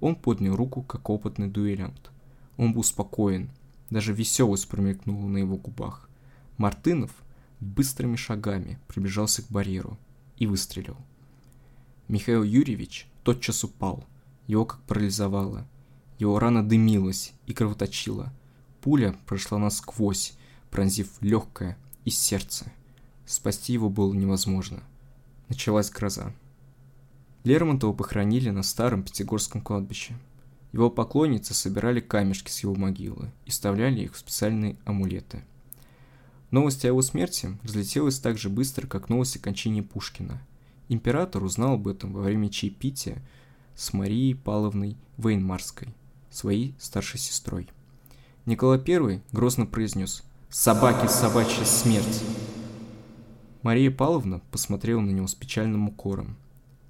Он 0.01 0.15
поднял 0.15 0.57
руку, 0.57 0.83
как 0.83 1.11
опытный 1.11 1.49
дуэлянт. 1.49 2.12
Он 2.57 2.73
был 2.73 2.85
спокоен. 2.85 3.51
Даже 3.91 4.13
веселость 4.13 4.69
промелькнула 4.69 5.27
на 5.27 5.39
его 5.39 5.57
губах. 5.57 6.09
Мартынов 6.57 7.11
быстрыми 7.61 8.17
шагами 8.17 8.79
приближался 8.89 9.43
к 9.43 9.51
барьеру 9.51 9.99
и 10.37 10.47
выстрелил. 10.47 10.97
Михаил 12.09 12.43
Юрьевич 12.43 13.07
тотчас 13.25 13.65
упал. 13.65 14.05
Его 14.47 14.65
как 14.65 14.81
парализовало. 14.83 15.67
Его 16.19 16.39
рана 16.39 16.67
дымилась 16.67 17.33
и 17.47 17.55
кровоточила. 17.55 18.33
Пуля 18.81 19.17
прошла 19.27 19.59
насквозь, 19.59 20.35
пронзив 20.71 21.09
легкое 21.21 21.77
из 22.05 22.19
сердца. 22.19 22.71
Спасти 23.27 23.73
его 23.73 23.89
было 23.89 24.13
невозможно. 24.13 24.83
Началась 25.49 25.91
гроза. 25.91 26.33
Лермонтова 27.45 27.93
похоронили 27.93 28.51
на 28.51 28.63
старом 28.63 29.03
Пятигорском 29.03 29.61
кладбище. 29.61 30.15
Его 30.73 30.91
поклонницы 30.91 31.55
собирали 31.55 32.01
камешки 32.01 32.51
с 32.51 32.63
его 32.63 32.75
могилы 32.75 33.31
и 33.45 33.51
вставляли 33.51 34.01
их 34.01 34.15
в 34.15 34.19
специальные 34.19 34.77
амулеты. 34.85 35.45
Новость 36.51 36.85
о 36.85 36.89
его 36.89 37.03
смерти 37.03 37.57
разлетелась 37.63 38.19
так 38.19 38.39
же 38.39 38.49
быстро, 38.49 38.87
как 38.87 39.09
новость 39.09 39.37
о 39.37 39.39
кончине 39.39 39.83
Пушкина. 39.83 40.43
Император 40.89 41.45
узнал 41.45 41.75
об 41.75 41.89
этом 41.89 42.13
во 42.13 42.23
время 42.23 42.49
чаепития 42.49 43.23
с 43.75 43.93
Марией 43.93 44.35
Павловной 44.35 44.97
Вейнмарской, 45.17 45.89
своей 46.31 46.75
старшей 46.79 47.19
сестрой. 47.19 47.69
Николай 48.45 48.83
I 48.87 49.23
грозно 49.33 49.67
произнес 49.67 50.25
«Собаки, 50.51 51.07
собачья 51.07 51.65
смерть!» 51.65 52.23
Мария 53.63 53.91
Павловна 53.91 54.41
посмотрела 54.51 55.01
на 55.01 55.11
него 55.11 55.29
с 55.29 55.35
печальным 55.35 55.89
укором. 55.89 56.37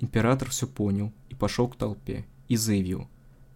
Император 0.01 0.51
все 0.51 0.67
понял 0.67 1.13
и 1.29 1.35
пошел 1.35 1.69
к 1.69 1.77
толпе 1.77 2.25
и 2.49 2.57
заявил. 2.57 3.07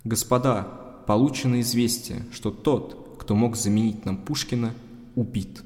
«Господа, 0.07 0.63
получено 1.09 1.61
известие, 1.63 2.25
что 2.31 2.53
тот, 2.53 3.17
кто 3.19 3.35
мог 3.35 3.57
заменить 3.57 4.05
нам 4.05 4.17
Пушкина, 4.17 4.73
убит». 5.17 5.65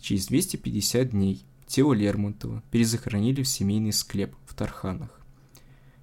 Через 0.00 0.28
250 0.28 1.10
дней 1.10 1.44
тело 1.66 1.92
Лермонтова 1.92 2.62
перезахоронили 2.70 3.42
в 3.42 3.48
семейный 3.48 3.92
склеп 3.92 4.34
в 4.46 4.54
Тарханах. 4.54 5.20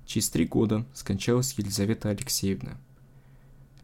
Через 0.06 0.30
три 0.30 0.46
года 0.46 0.86
скончалась 0.94 1.56
Елизавета 1.58 2.10
Алексеевна. 2.10 2.78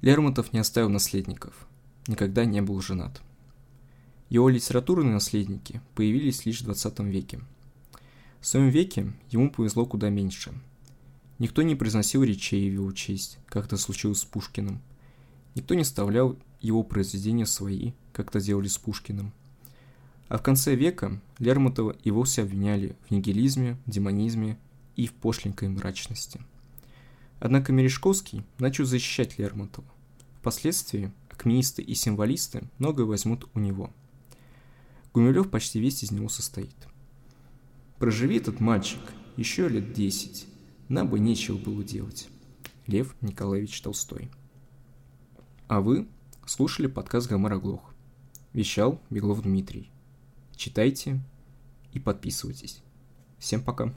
Лермонтов 0.01 0.53
не 0.53 0.59
оставил 0.59 0.89
наследников, 0.89 1.67
никогда 2.05 2.45
не 2.45 2.62
был 2.62 2.79
женат. 2.81 3.19
Его 4.29 4.47
литературные 4.49 5.13
наследники 5.13 5.81
появились 5.95 6.45
лишь 6.45 6.62
в 6.62 6.65
20 6.65 6.99
веке. 6.99 7.39
В 8.41 8.45
своем 8.45 8.69
веке 8.69 9.12
ему 9.31 9.49
повезло 9.49 9.88
куда 9.88 10.09
меньше. 10.09 10.53
Никто 11.39 11.62
не 11.62 11.75
произносил 11.75 12.23
речей 12.23 12.69
в 12.69 12.73
его 12.73 12.91
честь, 12.91 13.39
как 13.47 13.65
это 13.65 13.78
случилось 13.78 14.19
с 14.19 14.25
Пушкиным. 14.25 14.82
Никто 15.56 15.73
не 15.73 15.84
вставлял 15.84 16.38
его 16.60 16.84
произведения 16.84 17.45
свои, 17.45 17.93
как 18.12 18.28
это 18.28 18.41
делали 18.41 18.67
с 18.67 18.78
Пушкиным. 18.78 19.34
А 20.28 20.38
в 20.38 20.43
конце 20.43 20.75
века 20.75 21.19
Лермонтова 21.39 21.95
и 22.04 22.12
вовсе 22.12 22.43
обвиняли 22.43 22.95
в 23.08 23.12
нигилизме, 23.12 23.78
демонизме 23.86 24.60
и 24.95 25.08
в 25.08 25.13
пошленькой 25.13 25.69
мрачности. 25.69 26.41
Однако 27.39 27.71
Мережковский 27.71 28.43
начал 28.60 28.84
защищать 28.84 29.39
Лермонтова. 29.39 29.88
Впоследствии 30.41 31.12
акмеисты 31.30 31.82
и 31.82 31.95
символисты 31.95 32.63
многое 32.80 33.06
возьмут 33.06 33.47
у 33.54 33.60
него. 33.60 33.91
Гумилев 35.13 35.49
почти 35.49 35.80
весь 35.80 36.04
из 36.04 36.12
него 36.12 36.28
состоит. 36.28 36.75
Проживи 37.97 38.38
этот 38.38 38.60
мальчик 38.60 38.99
еще 39.38 39.69
лет 39.69 39.93
десять, 39.93 40.47
нам 40.89 41.08
бы 41.08 41.19
нечего 41.19 41.58
было 41.58 41.84
делать. 41.84 42.28
Лев 42.88 43.15
Николаевич 43.21 43.80
Толстой. 43.82 44.30
А 45.67 45.82
вы 45.82 46.08
слушали 46.45 46.88
подкаст 46.88 47.30
Гомер. 47.30 47.62
Вещал 48.54 48.99
Беглов 49.10 49.43
Дмитрий. 49.43 49.91
Читайте 50.56 51.21
и 51.93 51.99
подписывайтесь. 51.99 52.82
Всем 53.38 53.63
пока. 53.63 53.93